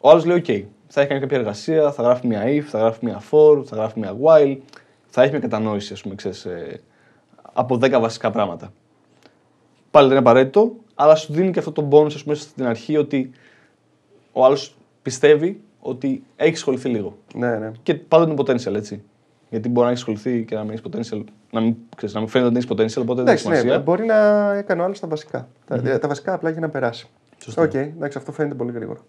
ο 0.00 0.10
άλλος 0.10 0.24
λέει: 0.24 0.42
OK, 0.46 0.64
θα 0.86 1.00
έχει 1.00 1.08
κάνει 1.08 1.20
κάποια 1.20 1.38
εργασία, 1.38 1.92
θα 1.92 2.02
γράφει 2.02 2.26
μια 2.26 2.42
if, 2.46 2.60
θα 2.60 2.78
γράφει 2.78 3.04
μια 3.04 3.22
for, 3.30 3.64
θα 3.64 3.76
γράφει 3.76 3.98
μια 3.98 4.16
while, 4.22 4.56
θα 5.06 5.22
έχει 5.22 5.30
μια 5.30 5.40
κατανόηση, 5.40 5.92
ας 5.92 6.02
πούμε, 6.02 6.14
ξέρεις, 6.14 6.44
ε, 6.44 6.80
από 7.52 7.74
10 7.74 8.00
βασικά 8.00 8.30
πράγματα. 8.30 8.72
Πάλι 9.90 10.08
δεν 10.08 10.16
είναι 10.16 10.28
απαραίτητο, 10.28 10.72
αλλά 10.94 11.14
σου 11.14 11.32
δίνει 11.32 11.50
και 11.50 11.58
αυτό 11.58 11.72
το 11.72 11.88
bonus, 11.90 12.14
ας 12.14 12.22
πούμε, 12.22 12.34
στην 12.34 12.66
αρχή 12.66 12.96
ότι 12.96 13.30
ο 14.32 14.44
άλλος 14.44 14.76
πιστεύει 15.02 15.60
ότι 15.80 16.22
έχει 16.36 16.52
ασχοληθεί 16.52 16.88
λίγο. 16.88 17.16
Ναι, 17.34 17.56
ναι. 17.56 17.70
Και 17.82 17.94
πάντα 17.94 18.24
είναι 18.24 18.42
potential, 18.42 18.74
έτσι. 18.74 19.02
Γιατί 19.50 19.68
μπορεί 19.68 19.86
να 19.86 19.92
έχει 19.92 20.00
ασχοληθεί 20.00 20.44
και 20.44 20.54
να 20.54 20.64
μην 20.64 20.70
έχεις 20.70 20.82
potential, 20.90 21.24
να 21.50 21.60
μην, 21.60 21.76
ξέρεις, 21.96 22.14
να 22.14 22.20
μην 22.20 22.28
φαίνεται 22.28 22.48
ότι 22.48 22.58
έχεις 22.58 22.98
potential, 22.98 23.02
οπότε 23.02 23.22
δεν 23.22 23.34
έχει 23.34 23.46
Εντάξει, 23.46 23.48
ναι, 23.48 23.56
σημασία. 23.56 23.80
μπορεί 23.80 24.04
να 24.04 24.52
έκανε 24.52 24.80
ο 24.80 24.84
άλλος 24.84 25.00
τα 25.00 25.06
βασικά. 25.06 25.48
Τα, 25.66 25.98
τα 25.98 26.08
βασικά 26.08 26.34
απλά 26.34 26.50
για 26.50 26.60
να 26.60 26.68
περάσει. 26.68 27.08
Σωστά. 27.42 27.62
Οκ, 27.62 27.74
εντάξει, 27.74 28.18
αυτό 28.18 28.32
φαίνεται 28.32 28.54
πολύ 28.54 28.72
γρήγορα. 28.72 29.00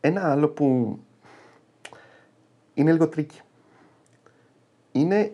Ένα 0.00 0.30
άλλο 0.30 0.48
που 0.48 0.98
είναι 2.74 2.92
λίγο 2.92 3.08
tricky. 3.08 3.40
Είναι 4.92 5.32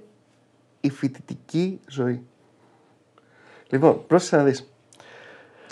η 0.80 0.90
φοιτητική 0.90 1.80
ζωή. 1.88 2.22
Λοιπόν, 3.68 4.06
πρόσεξε 4.06 4.37
να 4.37 4.44
δεις. 4.44 4.72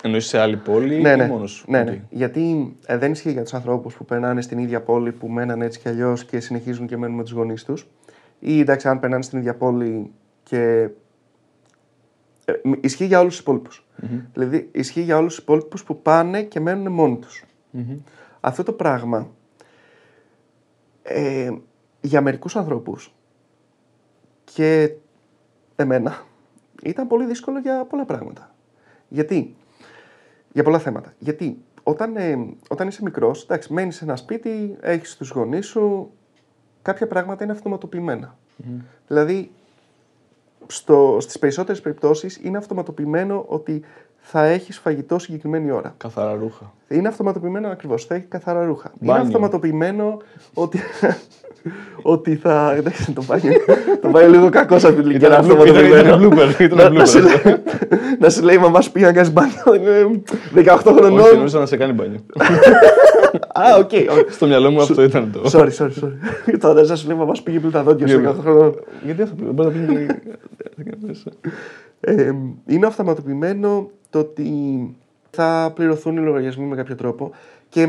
Εννοείς 0.03 0.25
σε 0.25 0.39
άλλη 0.39 0.57
πόλη 0.57 1.01
Ναι, 1.01 1.11
ή 1.11 1.15
ναι. 1.15 1.27
μόνος 1.27 1.51
σου; 1.51 1.65
ναι, 1.71 1.79
Οκ. 1.79 1.85
ναι. 1.85 2.03
Γιατί 2.09 2.75
ε, 2.85 2.97
δεν 2.97 3.11
ισχύει 3.11 3.31
για 3.31 3.43
τους 3.43 3.53
ανθρώπους 3.53 3.95
που 3.95 4.05
περνάνε 4.05 4.41
στην 4.41 4.57
ίδια 4.57 4.81
πόλη 4.81 5.11
που 5.11 5.27
μέναν 5.27 5.61
έτσι 5.61 5.79
κι 5.79 5.89
αλλιώς 5.89 6.25
και 6.25 6.39
συνεχίζουν 6.39 6.87
και 6.87 6.97
μένουν 6.97 7.15
με 7.15 7.23
τους 7.23 7.31
γονείς 7.31 7.63
τους. 7.63 7.87
Ή 8.39 8.59
εντάξει, 8.59 8.87
αν 8.87 8.99
περνάνε 8.99 9.23
στην 9.23 9.37
ίδια 9.39 9.55
πόλη 9.55 10.11
και. 10.43 10.89
Ε, 12.49 12.59
μ- 12.63 12.85
ισχύει 12.85 13.05
για 13.05 13.19
όλους 13.19 13.31
τους 13.31 13.41
υπόλοιπους. 13.41 13.87
Δηλαδή, 14.33 14.69
ισχύει 14.71 15.01
για 15.01 15.17
όλους 15.17 15.33
τους 15.35 15.43
υπόλοιπους 15.43 15.83
που 15.83 16.01
πάνε 16.01 16.43
και 16.43 16.59
μένουν 16.59 16.93
μόνοι 16.93 17.17
τους. 17.17 17.43
Μμμ. 17.71 17.97
Αυτό 18.39 18.63
το 18.63 18.73
πράγμα 18.73 19.29
ε, 21.03 21.51
για 22.01 22.21
μερικούς 22.21 22.55
ανθρώπους 22.55 23.13
και 24.43 24.91
εμένα 25.75 26.23
ήταν 26.83 27.07
πολύ 27.07 27.25
δύσκολο 27.25 27.59
για 27.59 27.85
πολλά 27.85 28.05
πράγματα. 28.05 28.55
Γιατί, 29.07 29.55
για 30.53 30.63
πολλά 30.63 30.79
θέματα. 30.79 31.13
Γιατί 31.19 31.63
όταν, 31.83 32.15
ε, 32.15 32.35
όταν 32.69 32.87
είσαι 32.87 33.03
μικρός, 33.03 33.43
εντάξει, 33.43 33.73
μένεις 33.73 33.95
σε 33.95 34.03
ένα 34.03 34.15
σπίτι, 34.15 34.77
έχεις 34.81 35.17
τους 35.17 35.29
γονείς 35.29 35.67
σου, 35.67 36.11
κάποια 36.81 37.07
πράγματα 37.07 37.43
είναι 37.43 37.53
αυτοματοποιημένα. 37.53 38.37
Δηλαδή, 39.07 39.51
στο, 40.67 41.17
στις 41.19 41.39
περισσότερες 41.39 41.81
περιπτώσεις 41.81 42.39
είναι 42.43 42.57
αυτοματοποιημένο 42.57 43.45
ότι 43.47 43.83
θα 44.17 44.43
έχεις 44.43 44.77
φαγητό 44.77 45.19
συγκεκριμένη 45.19 45.71
ώρα. 45.71 45.93
Καθαρά 45.97 46.33
ρούχα. 46.33 46.73
Είναι 46.87 47.07
αυτοματοποιημένο 47.07 47.67
ακριβώς. 47.67 48.05
Θα 48.05 48.15
έχει 48.15 48.25
καθαρά 48.25 48.65
ρούχα. 48.65 48.91
Μπάνιο. 48.99 49.15
Είναι 49.15 49.27
αυτοματοποιημένο 49.27 50.21
ότι. 50.53 50.79
Ότι 52.01 52.35
θα. 52.35 52.73
Εντάξει, 52.77 53.11
το 53.11 53.23
μπάνιο. 53.27 53.51
το 54.01 54.09
μπάνιο 54.09 54.29
λίγο 54.29 54.49
κακώς 54.49 54.81
σε 54.81 54.87
αυτή 54.87 55.01
την 55.01 55.09
ηλικία. 55.09 55.27
Ήταν 55.27 55.45
να 55.47 55.53
blooper, 55.53 55.57
αυτοματοποιημένο. 55.57 56.15
ήταν 56.15 56.29
blooper, 56.29 56.59
ήταν 56.59 56.77
Να- 56.77 56.99
να 56.99 57.05
σου 57.05 57.19
blooper. 57.19 57.41
λέει- 57.45 57.55
Να 58.19 58.29
σου 58.29 58.43
λέει 58.43 58.55
η 58.55 58.59
μαμά 58.59 58.81
σου 58.81 58.91
πήγαινε 58.91 59.05
να 59.07 59.13
κάνεις 59.13 59.31
μπάνιο. 59.33 59.55
είναι 59.75 60.21
18 60.53 60.91
Όχι, 60.91 60.97
χρονών. 60.99 61.25
εννοούσα 61.33 61.59
να 61.59 61.65
σε 61.65 61.77
κάνει 61.77 61.93
μπάνιο. 61.93 62.19
Α, 63.53 63.63
οκ. 63.77 63.89
οκ. 64.19 64.31
Στο 64.31 64.45
μυαλό 64.47 64.71
μου 64.71 64.81
αυτό 64.81 65.03
ήταν 65.03 65.31
το. 65.31 65.41
Sorry, 65.51 65.69
sorry, 65.77 65.89
sorry. 66.03 66.57
Τώρα 66.61 66.81
να 66.83 66.95
σου 66.95 67.07
λέει 67.07 67.15
η 67.15 67.19
μαμά 67.19 67.33
σου 67.33 67.43
πήγε 67.43 67.57
πλήρω 67.59 67.71
τα 67.73 67.83
δόντια 67.83 68.07
σου 68.07 68.21
18 68.25 68.33
χρονών. 68.41 68.75
Γιατί 69.05 69.21
αυτό 69.21 69.35
μπορεί 69.53 69.75
να 69.77 69.93
πει. 69.93 70.07
μέσα. 71.07 71.29
Ε, 71.99 72.31
είναι 72.67 72.85
αυτοματοποιημένο 72.85 73.89
το 74.09 74.19
ότι 74.19 74.51
θα 75.29 75.71
πληρωθούν 75.75 76.17
οι 76.17 76.19
λογαριασμοί 76.19 76.65
με 76.65 76.75
κάποιο 76.75 76.95
τρόπο 76.95 77.31
και 77.69 77.87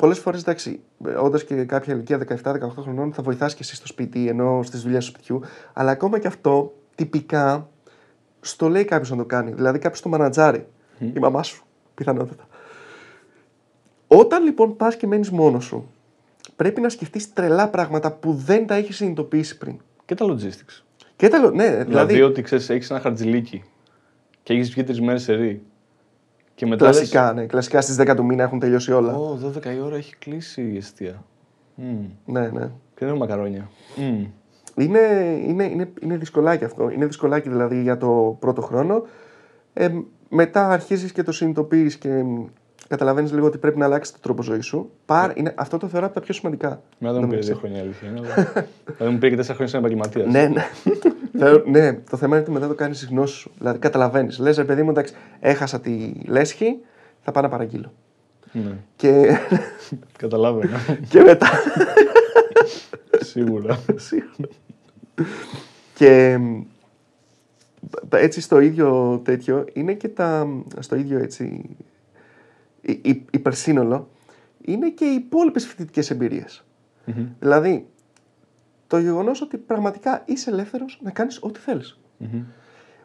πολλές 0.00 0.18
φορές, 0.18 0.40
εντάξει, 0.40 0.80
όντα 1.18 1.38
και 1.38 1.64
κάποια 1.64 1.94
ηλικία 1.94 2.18
17-18 2.18 2.82
χρονών, 2.82 3.12
θα 3.12 3.22
βοηθάς 3.22 3.54
και 3.54 3.62
εσύ 3.62 3.74
στο 3.74 3.86
σπίτι 3.86 4.28
ενώ 4.28 4.62
στις 4.62 4.82
δουλειές 4.82 5.04
του 5.04 5.10
σπιτιού. 5.10 5.40
Αλλά 5.72 5.90
ακόμα 5.90 6.18
και 6.18 6.26
αυτό 6.26 6.74
τυπικά 6.94 7.68
στο 8.40 8.68
λέει 8.68 8.84
κάποιος 8.84 9.10
να 9.10 9.16
το 9.16 9.24
κάνει. 9.24 9.52
Δηλαδή 9.52 9.78
κάποιος 9.78 10.00
το 10.00 10.08
μανατζάρει. 10.08 10.66
Η 10.98 11.18
μαμά 11.18 11.42
σου, 11.42 11.64
πιθανότατα. 11.94 12.48
Όταν 14.06 14.44
λοιπόν 14.44 14.76
πας 14.76 14.96
και 14.96 15.06
μένεις 15.06 15.30
μόνος 15.30 15.64
σου, 15.64 15.90
πρέπει 16.56 16.80
να 16.80 16.88
σκεφτείς 16.88 17.32
τρελά 17.32 17.68
πράγματα 17.68 18.12
που 18.12 18.32
δεν 18.32 18.66
τα 18.66 18.74
έχεις 18.74 18.96
συνειδητοποιήσει 18.96 19.58
πριν. 19.58 19.76
Και 20.04 20.14
τα 20.14 20.26
logistics. 20.28 20.82
Και 21.16 21.28
τα 21.28 21.38
λέω, 21.38 21.50
ναι, 21.50 21.68
Δηλαδή, 21.68 21.84
δηλαδή, 21.84 22.22
ότι 22.22 22.42
ξέρεις, 22.42 22.70
έχεις 22.70 22.90
ένα 22.90 23.00
χαρτζιλίκι 23.00 23.64
και 24.42 24.52
έχεις 24.52 24.70
βγει 24.70 24.84
τρεις 24.84 25.00
μέρες 25.00 25.22
σε 25.22 25.34
ρί. 25.34 25.62
Και 26.60 26.66
μετά. 26.66 26.86
λες, 26.86 26.96
κλασικά, 26.96 27.32
ναι, 27.32 27.44
κλασικά 27.46 27.80
στις 27.80 27.96
10 28.00 28.14
του 28.16 28.24
μήνα 28.24 28.42
έχουν 28.42 28.58
τελειώσει 28.58 28.92
όλα. 28.92 29.14
Ω, 29.14 29.38
12 29.56 29.66
η 29.76 29.80
ώρα 29.80 29.96
έχει 29.96 30.16
κλείσει 30.16 30.62
η 30.62 30.76
εστία. 30.76 31.24
Μμμ. 31.74 32.04
Ναι, 32.24 32.40
ναι. 32.40 32.60
Και 32.94 33.04
δεν 33.04 33.08
έχω 33.08 33.16
μακαρόνια; 33.18 33.70
Μμμ. 33.96 34.24
Είναι, 34.76 34.98
είναι, 35.46 35.64
είναι, 35.64 35.88
είναι 36.00 36.16
δυσκολάκι 36.16 36.64
αυτό. 36.64 36.90
Είναι 36.90 37.06
δυσκολάκι 37.06 37.48
δηλαδή 37.48 37.82
για 37.82 37.96
το 37.96 38.36
πρώτο 38.40 38.60
χρόνο. 38.62 39.02
Ε, 39.72 39.88
μετά 40.28 40.68
αρχίζεις 40.68 41.12
και 41.12 41.22
το 41.22 41.32
συνειδητοποιείς 41.32 41.96
και 41.96 42.24
καταλαβαίνεις 42.88 43.32
λίγο 43.32 43.46
ότι 43.46 43.58
πρέπει 43.58 43.78
να 43.78 43.84
αλλάξεις 43.84 44.14
το 44.14 44.20
τρόπο 44.20 44.42
ζωής 44.42 44.66
σου. 44.66 44.90
Πάρ, 45.06 45.30
είναι, 45.38 45.54
αυτό 45.56 45.76
το 45.78 45.88
θεωρώ 45.88 46.06
από 46.06 46.14
τα 46.14 46.20
πιο 46.20 46.34
σημαντικά. 46.34 46.82
Εμένα 46.98 47.18
δεν 47.18 47.24
μου 47.28 47.30
πήρε 47.36 47.40
Νομίζω. 47.40 47.46
δύο 47.46 47.56
χρόνια 47.56 47.78
η 47.78 47.80
αλήθεια. 47.80 48.08
είναι, 48.08 48.18
αλλά- 48.20 48.66
Δηλαδή 48.96 49.12
μου 49.12 49.18
πήρε 49.18 49.30
και 49.30 49.36
τέσσερα 49.36 49.54
χρόνια 49.54 49.72
σαν 49.72 49.80
επαγγελματίας. 49.84 50.32
ναι, 50.32 50.48
ναι. 50.48 50.64
Θεω- 51.44 51.62
ναι, 51.66 51.92
το 52.10 52.16
θέμα 52.16 52.34
είναι 52.34 52.42
ότι 52.44 52.52
μετά 52.52 52.66
το 52.68 52.74
κάνεις 52.74 53.02
η 53.02 53.06
γνώση 53.10 53.34
σου. 53.34 53.50
Δηλαδή 53.58 53.78
καταλαβαίνεις. 53.78 54.38
Λες, 54.38 54.56
ρε 54.56 54.64
παιδί 54.64 54.82
μου, 54.82 54.90
εντάξει, 54.90 55.14
έχασα 55.40 55.80
τη 55.80 56.12
λέσχη, 56.26 56.78
θα 57.20 57.32
πάω 57.32 57.42
να 57.42 57.48
παραγγείλω. 57.48 57.92
ναι. 58.52 58.76
Και, 58.96 59.36
Καταλάβαινα. 60.18 60.78
και 61.10 61.20
μετά. 61.20 61.48
Σίγουρα. 63.20 63.78
και 65.94 66.36
μ, 66.38 66.60
έτσι 68.14 68.40
στο 68.40 68.60
ίδιο 68.60 69.20
τέτοιο 69.24 69.64
είναι 69.72 69.92
και 69.94 70.08
τα. 70.08 70.48
στο 70.78 70.96
ίδιο 70.96 71.18
έτσι. 71.18 71.62
υ- 72.80 73.06
υ- 73.06 73.34
υπερσύνολο 73.34 74.08
είναι 74.64 74.90
και 74.90 75.04
οι 75.04 75.14
υπόλοιπες 75.14 75.66
φοιτητικές 75.66 76.10
εμπειρίες. 76.10 76.64
Μμμ. 77.04 77.26
Δηλαδή, 77.38 77.86
το 78.90 78.98
γεγονός 78.98 79.40
ότι 79.42 79.56
πραγματικά 79.56 80.22
είσαι 80.24 80.50
ελεύθερος 80.50 80.98
να 81.02 81.10
κάνεις 81.10 81.38
ό,τι 81.42 81.58
θέλεις. 81.58 81.98
Μμμ. 82.16 82.42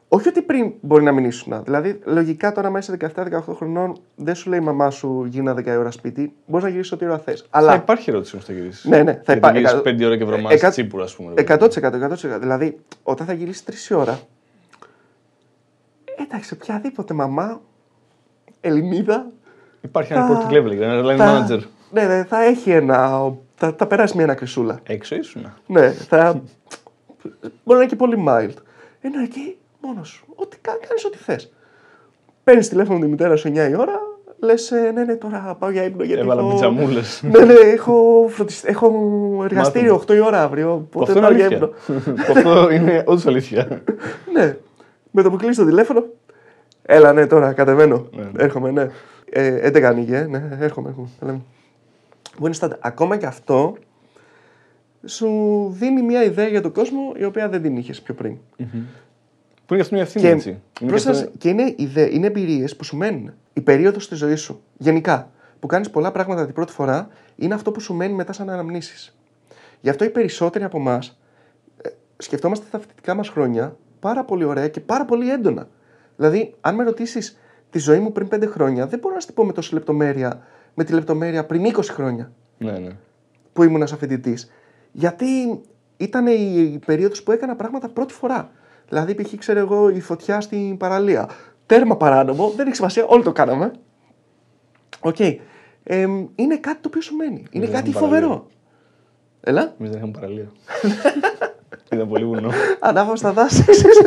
Όχι 0.07 0.27
ότι 0.27 0.41
πριν 0.41 0.71
μπορεί 0.81 1.03
να 1.03 1.11
μην 1.11 1.25
ήσουν. 1.25 1.63
Δηλαδή, 1.63 1.99
λογικά 2.05 2.51
τώρα 2.51 2.69
μέσα 2.69 2.97
17-18 3.15 3.41
χρονών 3.55 3.97
δεν 4.15 4.35
σου 4.35 4.49
λέει 4.49 4.59
η 4.59 4.63
μαμά 4.63 4.89
σου 4.89 5.25
γίνα 5.25 5.53
10 5.53 5.65
ώρα 5.77 5.91
σπίτι. 5.91 6.33
Μπορείς 6.45 6.63
να 6.65 6.69
γυρίσεις 6.71 6.91
ό,τι 6.91 7.05
ώρα 7.05 7.17
θες. 7.19 7.39
Θα 7.41 7.47
Αλλά. 7.49 7.75
υπάρχει 7.75 8.09
ερώτηση 8.09 8.33
όμως 8.35 8.47
θα 8.47 8.53
γυρίσεις. 8.53 8.85
Ναι, 8.85 9.03
ναι, 9.03 9.21
θα 9.23 9.33
υπάρχει. 9.33 9.57
γυρίσει 9.59 9.81
πέντε 9.81 10.05
ώρα 10.05 10.17
και 10.17 10.25
βρωμάς 10.25 10.53
Εκα- 10.53 10.69
τσίπουρα, 10.69 11.03
ας 11.03 11.15
πούμε. 11.15 11.33
ρε 11.35 11.41
100%, 11.41 11.97
100%. 11.97 12.39
Δηλαδή, 12.39 12.79
όταν 13.03 13.25
θα 13.25 13.33
γυρίσεις 13.33 13.63
3 13.63 13.95
ώρα. 13.95 14.19
Εντάξει, 16.17 16.53
οποιαδήποτε 16.53 17.13
μαμά 17.13 17.61
Ελληνίδα. 18.61 19.27
Υπάρχει 19.81 20.13
ένα 20.13 20.27
θα- 20.27 20.47
report 20.47 20.51
level, 20.51 20.71
ένα 20.81 21.01
line 21.03 21.17
θα- 21.17 21.47
manager. 21.49 21.59
Ναι, 21.91 22.03
ναι, 22.03 22.23
θα 22.23 22.43
έχει 22.43 22.69
ένα 22.71 23.31
Θα, 23.55 23.73
θα 23.77 23.87
περάσει 23.87 24.15
μια 24.15 24.25
ανακρισούλα. 24.25 24.79
Έξω 24.83 25.15
ήσουν. 25.15 25.53
Ναι, 25.67 25.91
θα. 25.91 26.41
Μπορεί 27.41 27.51
να 27.63 27.75
είναι 27.75 27.85
και 27.85 27.95
πολύ 27.95 28.23
mild. 28.27 28.53
Ενώ 29.01 29.21
εκεί 29.23 29.57
μόνος 29.81 30.07
σου. 30.09 30.25
Ό,τι 30.35 30.57
κάνεις, 30.61 31.05
ό,τι 31.05 31.17
θες. 31.17 31.53
Παίρνεις 32.43 32.69
τηλέφωνο 32.69 32.99
τη 32.99 33.07
μητέρα 33.07 33.35
σου 33.35 33.49
9 33.49 33.51
η 33.69 33.75
ώρα, 33.75 33.99
λες, 34.39 34.71
ναι, 34.93 35.03
ναι, 35.03 35.15
τώρα 35.15 35.55
πάω 35.59 35.69
για 35.69 35.83
ύπνο. 35.83 36.03
Γιατί 36.03 36.21
Έβαλα 36.21 36.41
έχω... 36.41 36.49
πιτσαμούλε. 36.49 37.01
ναι, 37.31 37.45
ναι, 37.45 37.53
έχω, 37.53 38.25
φροντισ- 38.29 38.67
έχω 38.67 38.91
εργαστήριο 39.43 40.03
8 40.07 40.13
η 40.13 40.19
ώρα 40.19 40.43
αύριο. 40.43 40.73
Οπότε 40.73 41.11
Αυτό 41.11 41.17
είναι 41.17 41.27
πάω 41.27 41.35
για 41.35 41.45
αλήθεια. 41.45 41.69
ύπνο. 41.95 42.13
Αυτό 42.39 42.69
είναι 42.71 43.03
όντως 43.05 43.25
αλήθεια. 43.25 43.67
ναι. 44.35 44.57
Με 45.11 45.21
το 45.21 45.29
που 45.29 45.37
κλείσει 45.37 45.59
το 45.59 45.65
τηλέφωνο. 45.65 46.05
Έλα, 46.81 47.13
ναι, 47.13 47.27
τώρα 47.27 47.53
κατεβαίνω. 47.53 48.07
Ναι, 48.11 48.23
ναι. 48.23 48.43
Έρχομαι, 48.43 48.71
ναι. 48.71 48.87
Ε, 49.29 49.69
11 49.69 49.81
ανοίγει, 49.81 50.13
ε. 50.13 50.25
ναι, 50.25 50.57
έρχομαι. 50.59 50.89
έρχομαι. 50.89 51.41
Έλα. 52.35 52.39
Που 52.39 52.45
είναι 52.45 52.53
στα... 52.53 52.77
Ακόμα 52.81 53.17
και 53.17 53.25
αυτό 53.25 53.75
σου 55.05 55.29
δίνει 55.71 56.01
μια 56.01 56.23
ιδέα 56.23 56.47
για 56.47 56.61
τον 56.61 56.71
κόσμο 56.71 57.13
η 57.17 57.23
οποία 57.23 57.49
δεν 57.49 57.61
την 57.61 57.77
είχες 57.77 58.01
πιο 58.01 58.13
πριν. 58.13 58.37
Που 58.57 59.73
είναι 59.73 59.75
και 59.75 59.81
αυτό 59.81 59.93
μια 59.95 60.03
ευθύνη, 60.03 60.23
Και, 60.25 60.29
έτσι. 60.31 60.49
Είναι 60.49 60.59
και 60.73 60.85
πρόσθετα- 60.85 61.17
αυτό- 61.19 61.31
και 61.37 61.49
είναι, 61.49 61.73
ιδε, 61.77 62.09
είναι 62.13 62.27
εμπειρίες 62.27 62.75
που 62.75 62.83
σου 62.83 62.97
μένουν. 62.97 63.33
Η 63.53 63.61
περίοδος 63.61 64.03
στη 64.03 64.15
ζωής 64.15 64.41
σου. 64.41 64.61
Γενικά. 64.77 65.29
Που 65.59 65.67
κάνεις 65.67 65.89
πολλά 65.89 66.11
πράγματα 66.11 66.45
την 66.45 66.53
πρώτη 66.53 66.71
φορά 66.71 67.07
είναι 67.35 67.53
αυτό 67.53 67.71
που 67.71 67.79
σου 67.79 67.93
μένει 67.93 68.13
μετά 68.13 68.33
σαν 68.33 68.49
αναμνήσεις. 68.49 69.17
Γι' 69.81 69.89
αυτό 69.89 70.03
οι 70.05 70.09
περισσότεροι 70.09 70.63
από 70.63 70.77
εμάς 70.77 71.19
σκεφτόμαστε 72.17 72.65
τα 72.71 72.79
φοιτητικά 72.79 73.13
μας 73.13 73.29
χρόνια 73.29 73.75
πάρα 73.99 74.23
πολύ 74.23 74.43
ωραία 74.43 74.67
και 74.67 74.79
πάρα 74.79 75.05
πολύ 75.05 75.31
έντονα. 75.31 75.67
Δηλαδή, 76.17 76.53
αν 76.61 76.75
με 76.75 76.83
ρωτήσεις 76.83 77.37
τη 77.69 77.79
ζωή 77.79 77.99
μου 77.99 78.11
πριν 78.11 78.27
5 78.31 78.47
χρόνια, 78.47 78.87
δεν 78.87 78.99
μπορώ 78.99 79.13
να 79.13 79.19
σου 79.19 79.25
την 79.25 79.35
πω 79.35 79.45
με 79.45 79.51
τόση 79.53 79.73
λεπτομέρεια, 79.73 80.41
με 80.75 80.83
τη 80.83 80.93
λεπτομέρεια 80.93 81.45
πριν 81.45 81.75
20 81.75 81.79
χρόνια 81.83 82.31
Ναι, 82.57 82.71
ναι. 82.71 82.89
που 83.53 83.63
ήμουν 83.63 83.87
σαν 83.87 83.97
φοιτητής. 83.97 84.51
Γιατί 84.91 85.25
ήταν 85.97 86.27
η, 86.27 86.71
η 86.73 86.79
περίοδος 86.85 87.23
που 87.23 87.31
έκανα 87.31 87.55
πράγματα 87.55 87.89
πρώτη 87.89 88.13
φορά. 88.13 88.49
Δηλαδή, 88.89 89.15
π.χ. 89.23 89.33
ξέρω 89.37 89.59
εγώ, 89.59 89.89
η 89.89 89.99
φωτιά 90.01 90.41
στην 90.41 90.77
παραλία. 90.77 91.29
Τέρμα 91.65 91.97
παράνομο, 91.97 92.53
δεν 92.55 92.65
έχει 92.67 92.75
σημασία, 92.75 93.05
όλοι 93.05 93.23
το 93.23 93.31
κάναμε. 93.31 93.71
Οκ. 94.99 95.19
Εμ, 95.83 96.25
είναι 96.35 96.57
κάτι 96.57 96.77
το 96.81 96.87
οποίο 96.87 97.01
σου 97.01 97.15
μένει. 97.15 97.43
Είναι 97.51 97.65
δεν 97.65 97.73
κάτι 97.75 97.89
έχουμε 97.89 98.05
φοβερό. 98.05 98.27
παραλία. 98.27 98.47
Έλα. 99.41 99.61
Εμεί 99.79 99.87
δεν 99.89 99.97
είχαμε 99.97 100.11
παραλία. 100.11 100.51
Ήταν 101.91 102.07
πολύ 102.07 102.25
βουνό. 102.25 102.49
Ανάβαμε 102.79 103.17
στα 103.17 103.31
δάση. 103.33 103.63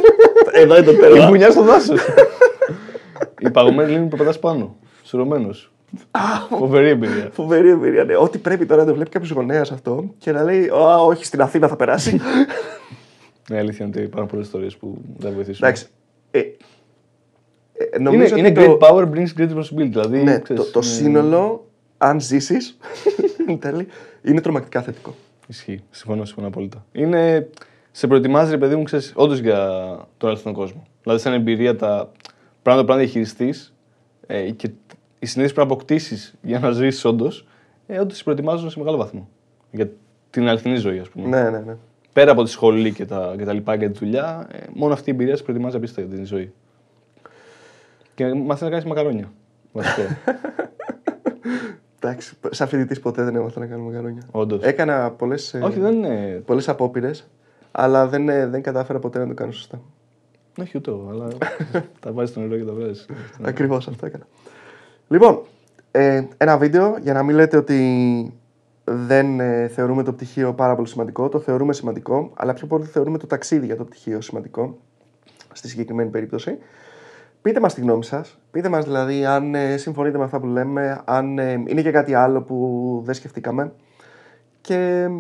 Εδώ 0.53 0.77
είναι 0.77 0.85
το 0.85 0.91
Η 0.93 0.97
τέρμα. 0.97 1.27
βουνιά 1.27 1.51
στο 1.51 1.63
δάσος. 1.63 2.01
Η 3.39 3.51
παγωμένη 3.51 3.91
λίμνη 3.91 4.09
που 4.09 4.17
πετά 4.17 4.39
πάνω. 4.39 4.77
Σουρωμένος. 5.03 5.73
Φοβερή 6.48 6.88
εμπειρία. 6.88 7.29
Φοβερή 7.33 7.68
εμπειρία. 7.70 8.05
Ναι. 8.05 8.16
Ό,τι 8.16 8.38
πρέπει 8.38 8.66
τώρα 8.66 8.81
να 8.81 8.88
το 8.88 8.94
βλέπει 8.94 9.11
κάποιος 9.11 9.31
γονέας 9.31 9.70
αυτό 9.72 10.14
και 10.18 10.33
να 10.33 10.42
λέει 10.42 10.68
Α, 10.68 10.96
όχι, 10.96 11.24
στην 11.24 11.40
Αθήνα 11.40 11.68
θα 11.68 11.77
περάσει. 11.77 12.20
Ναι, 13.51 13.57
η 13.57 13.59
αλήθεια 13.59 13.87
είναι 13.87 13.94
ότι 13.96 14.05
υπάρχουν 14.05 14.31
πολλές 14.31 14.46
ιστορίες 14.46 14.77
που 14.77 14.98
δεν 15.16 15.33
βοηθήσουν. 15.33 15.66
Εντάξει. 15.66 15.87
Ε, 16.31 16.38
ε, 16.38 16.44
Είναι, 17.94 18.11
νομίζω 18.11 18.37
είναι 18.37 18.48
ότι 18.48 18.61
great 18.61 18.77
το- 18.79 18.79
power 18.81 19.09
brings 19.14 19.40
great 19.40 19.51
responsibility. 19.57 19.88
Δηλαδή, 19.88 20.22
Ναι, 20.22 20.38
ξέρεις, 20.40 20.64
το, 20.64 20.70
το 20.70 20.81
είναι- 20.83 20.94
σύνολο, 20.94 21.66
αν 21.98 22.20
ζήσεις, 22.20 22.77
είναι 24.22 24.40
τρομακτικά 24.40 24.83
θετικό. 24.83 25.14
Ισχύει. 25.46 25.83
Συμφωνώ, 25.90 26.24
συμφωνώ 26.24 26.46
απόλυτα. 26.46 26.85
Είναι. 26.92 27.48
Σε 27.90 28.07
προετοιμάζει, 28.07 28.51
ρε 28.51 28.59
παιδί 28.59 28.77
μου, 28.77 28.83
ξέρεις, 28.83 29.12
όντως 29.16 29.38
για 29.38 29.68
τον 30.16 30.29
αληθινό 30.29 30.55
κόσμο. 30.55 30.87
Δηλαδή, 31.03 31.20
σαν 31.20 31.33
εμπειρία 31.33 31.77
τα 31.77 31.87
πράγματα 32.62 32.62
που 32.62 32.72
πρέπει 32.87 32.88
να 32.88 32.96
διαχειριστείς 32.96 33.74
ε, 34.27 34.51
και 34.51 34.70
οι 35.19 35.27
συνήθειε 35.27 35.49
που 35.49 35.55
πρέπει 35.55 35.69
να 35.69 35.75
αποκτήσεις 35.75 36.35
για 36.43 36.59
να 36.59 36.71
ζήσεις 36.71 37.05
όντως, 37.05 37.47
ε, 37.87 37.99
όντως 38.01 38.17
σε 38.17 38.25
προετοιμάζουν 38.25 38.71
σε 38.71 38.79
μεγάλο 38.79 38.97
βαθμό. 38.97 39.29
Για 39.71 39.91
την 40.31 40.49
αληθινή 40.49 40.77
ζωή, 40.77 40.99
ας 40.99 41.09
πούμε. 41.09 41.29
Ναι, 41.29 41.51
ναι, 41.51 41.59
ναι. 41.59 41.77
Πέρα 42.13 42.33
από 42.33 42.43
τη 42.43 42.51
σχολή 42.51 42.93
και 42.93 43.05
τα, 43.05 43.35
και 43.39 43.45
τα 43.45 43.53
λοιπά 43.53 43.77
και 43.77 43.89
τη 43.89 43.99
δουλειά, 43.99 44.47
ε, 44.53 44.59
μόνο 44.75 44.93
αυτή 44.93 45.11
η 45.11 45.13
εμπειρία 45.13 45.37
σε 45.37 45.43
προετοιμάζει 45.43 45.77
απίστευτα 45.77 46.09
για 46.09 46.17
την 46.17 46.27
ζωή. 46.27 46.53
Και 48.15 48.25
μαθαίνεις 48.25 48.61
να 48.61 48.69
κάνεις 48.69 48.85
μακαρόνια. 48.85 49.33
Βασικό. 49.73 50.03
Εντάξει, 52.01 52.37
σαν 52.51 52.69
φοιτητής 52.69 53.01
ποτέ 53.01 53.23
δεν 53.23 53.37
έμαθα 53.37 53.61
να 53.61 53.67
κάνω 53.67 53.83
μακαρόνια. 53.83 54.23
Όντως. 54.31 54.63
Έκανα 54.63 55.11
πολλές 55.11 55.55
Όχι, 55.63 55.81
δεν 55.81 55.93
είναι. 55.95 56.43
πολλές 56.47 56.69
απόπειρες, 56.69 57.29
αλλά 57.71 58.07
δεν, 58.07 58.29
ε, 58.29 58.47
δεν 58.47 58.63
κατάφερα 58.63 58.99
ποτέ 58.99 59.19
να 59.19 59.27
το 59.27 59.35
κάνω 59.35 59.53
σωστά. 59.53 59.81
Όχι 60.61 60.77
ούτε 60.77 60.91
εγώ, 60.91 61.09
αλλά 61.11 61.29
τα 62.01 62.13
βάζεις 62.13 62.31
στο 62.31 62.41
νερό 62.41 62.57
και 62.57 62.65
τα 62.65 62.73
βγάζεις. 62.73 63.07
Ακριβώς 63.43 63.89
αυτό 63.89 64.07
έκανα. 64.07 64.27
Λοιπόν, 65.09 65.42
ε, 65.90 66.25
ένα 66.37 66.59
βίντεο 66.59 66.97
για 67.01 67.12
να 67.12 67.23
μην 67.23 67.35
λέτε 67.35 67.57
ότι 67.57 68.33
δεν 68.85 69.40
ε, 69.40 69.68
θεωρούμε 69.68 70.03
το 70.03 70.12
πτυχίο 70.12 70.55
πάρα 70.55 70.75
πολύ 70.75 70.88
σημαντικό. 70.88 71.29
Το 71.29 71.38
θεωρούμε 71.38 71.73
σημαντικό, 71.73 72.33
αλλά 72.35 72.53
πιο 72.53 72.66
πολύ 72.66 72.85
θεωρούμε 72.85 73.18
το 73.18 73.27
ταξίδι 73.27 73.66
για 73.66 73.77
το 73.77 73.85
πτυχίο 73.85 74.21
σημαντικό 74.21 74.79
στη 75.53 75.68
συγκεκριμένη 75.68 76.11
περίπτωση. 76.11 76.59
Πείτε 77.42 77.61
μας 77.61 77.75
τη 77.75 77.81
γνώμη 77.81 78.05
σας. 78.05 78.38
Πείτε 78.51 78.68
μας 78.68 78.85
δηλαδή 78.85 79.25
αν 79.25 79.55
ε, 79.55 79.77
συμφωνείτε 79.77 80.18
με 80.18 80.25
αυτά 80.25 80.40
που 80.40 80.47
λέμε, 80.47 81.01
αν 81.05 81.38
ε, 81.38 81.53
είναι 81.53 81.83
και 81.83 81.90
κάτι 81.90 82.14
άλλο 82.14 82.42
που 82.42 83.01
δεν 83.05 83.14
σκεφτήκαμε 83.14 83.73
και 84.61 84.75
ε, 84.75 85.11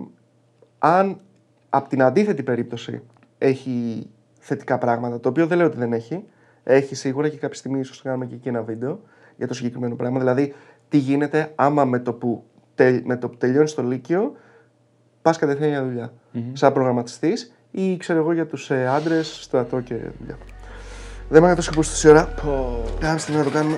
αν 0.78 1.20
από 1.68 1.88
την 1.88 2.02
αντίθετη 2.02 2.42
περίπτωση 2.42 3.02
έχει 3.38 4.06
θετικά 4.38 4.78
πράγματα, 4.78 5.20
το 5.20 5.28
οποίο 5.28 5.46
δεν 5.46 5.58
λέω 5.58 5.66
ότι 5.66 5.76
δεν 5.76 5.92
έχει. 5.92 6.24
Έχει 6.62 6.94
σίγουρα 6.94 7.28
και 7.28 7.36
κάποια 7.36 7.58
στιγμή 7.58 7.80
ίσως 7.80 7.96
θα 7.96 8.08
κάνουμε 8.08 8.26
και 8.26 8.34
εκεί 8.34 8.48
ένα 8.48 8.62
βίντεο 8.62 9.00
για 9.38 9.46
το 9.46 9.54
συγκεκριμένο 9.54 9.94
πράγμα. 9.94 10.18
Δηλαδή, 10.18 10.54
τι 10.88 10.98
γίνεται 10.98 11.52
άμα 11.54 11.84
με 11.84 11.98
το 11.98 12.12
που, 12.12 12.44
τε, 12.74 13.00
με 13.04 13.16
το 13.16 13.28
που 13.28 13.36
τελειώνεις 13.36 13.74
το 13.74 13.82
Λύκειο 13.82 14.36
πας 15.22 15.38
κατευθείαν 15.38 15.70
για 15.70 15.84
δουλειά. 15.84 16.12
Σαν 16.52 16.72
προγραμματιστής 16.72 17.54
ή 17.70 17.96
ξέρω 17.96 18.18
εγώ 18.18 18.32
για 18.32 18.46
τους 18.46 18.70
ε, 18.70 18.86
άντρες, 18.86 19.38
στρατό 19.42 19.80
και 19.80 19.94
δουλειά. 19.94 20.38
Δεν 21.28 21.42
μάγα 21.42 21.54
τόσο 21.54 21.70
κούπος 21.70 21.88
τόση 21.88 22.08
ώρα. 22.08 22.34
Κάμε 22.98 23.18
στιγμή 23.18 23.40
να 23.40 23.46
το 23.46 23.50
κάνουμε. 23.50 23.76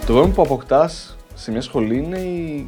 Το 0.00 0.12
πρόβλημα 0.12 0.34
που 0.34 0.42
αποκτάς 0.42 1.16
σε 1.34 1.50
μια 1.50 1.60
σχολή 1.60 1.96
είναι 1.96 2.18
η. 2.18 2.66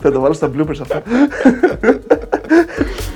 Θα 0.00 0.12
το 0.12 0.20
βάλω 0.20 0.34
στα 0.34 0.50
bloopers 0.54 0.80
αυτό. 0.80 1.02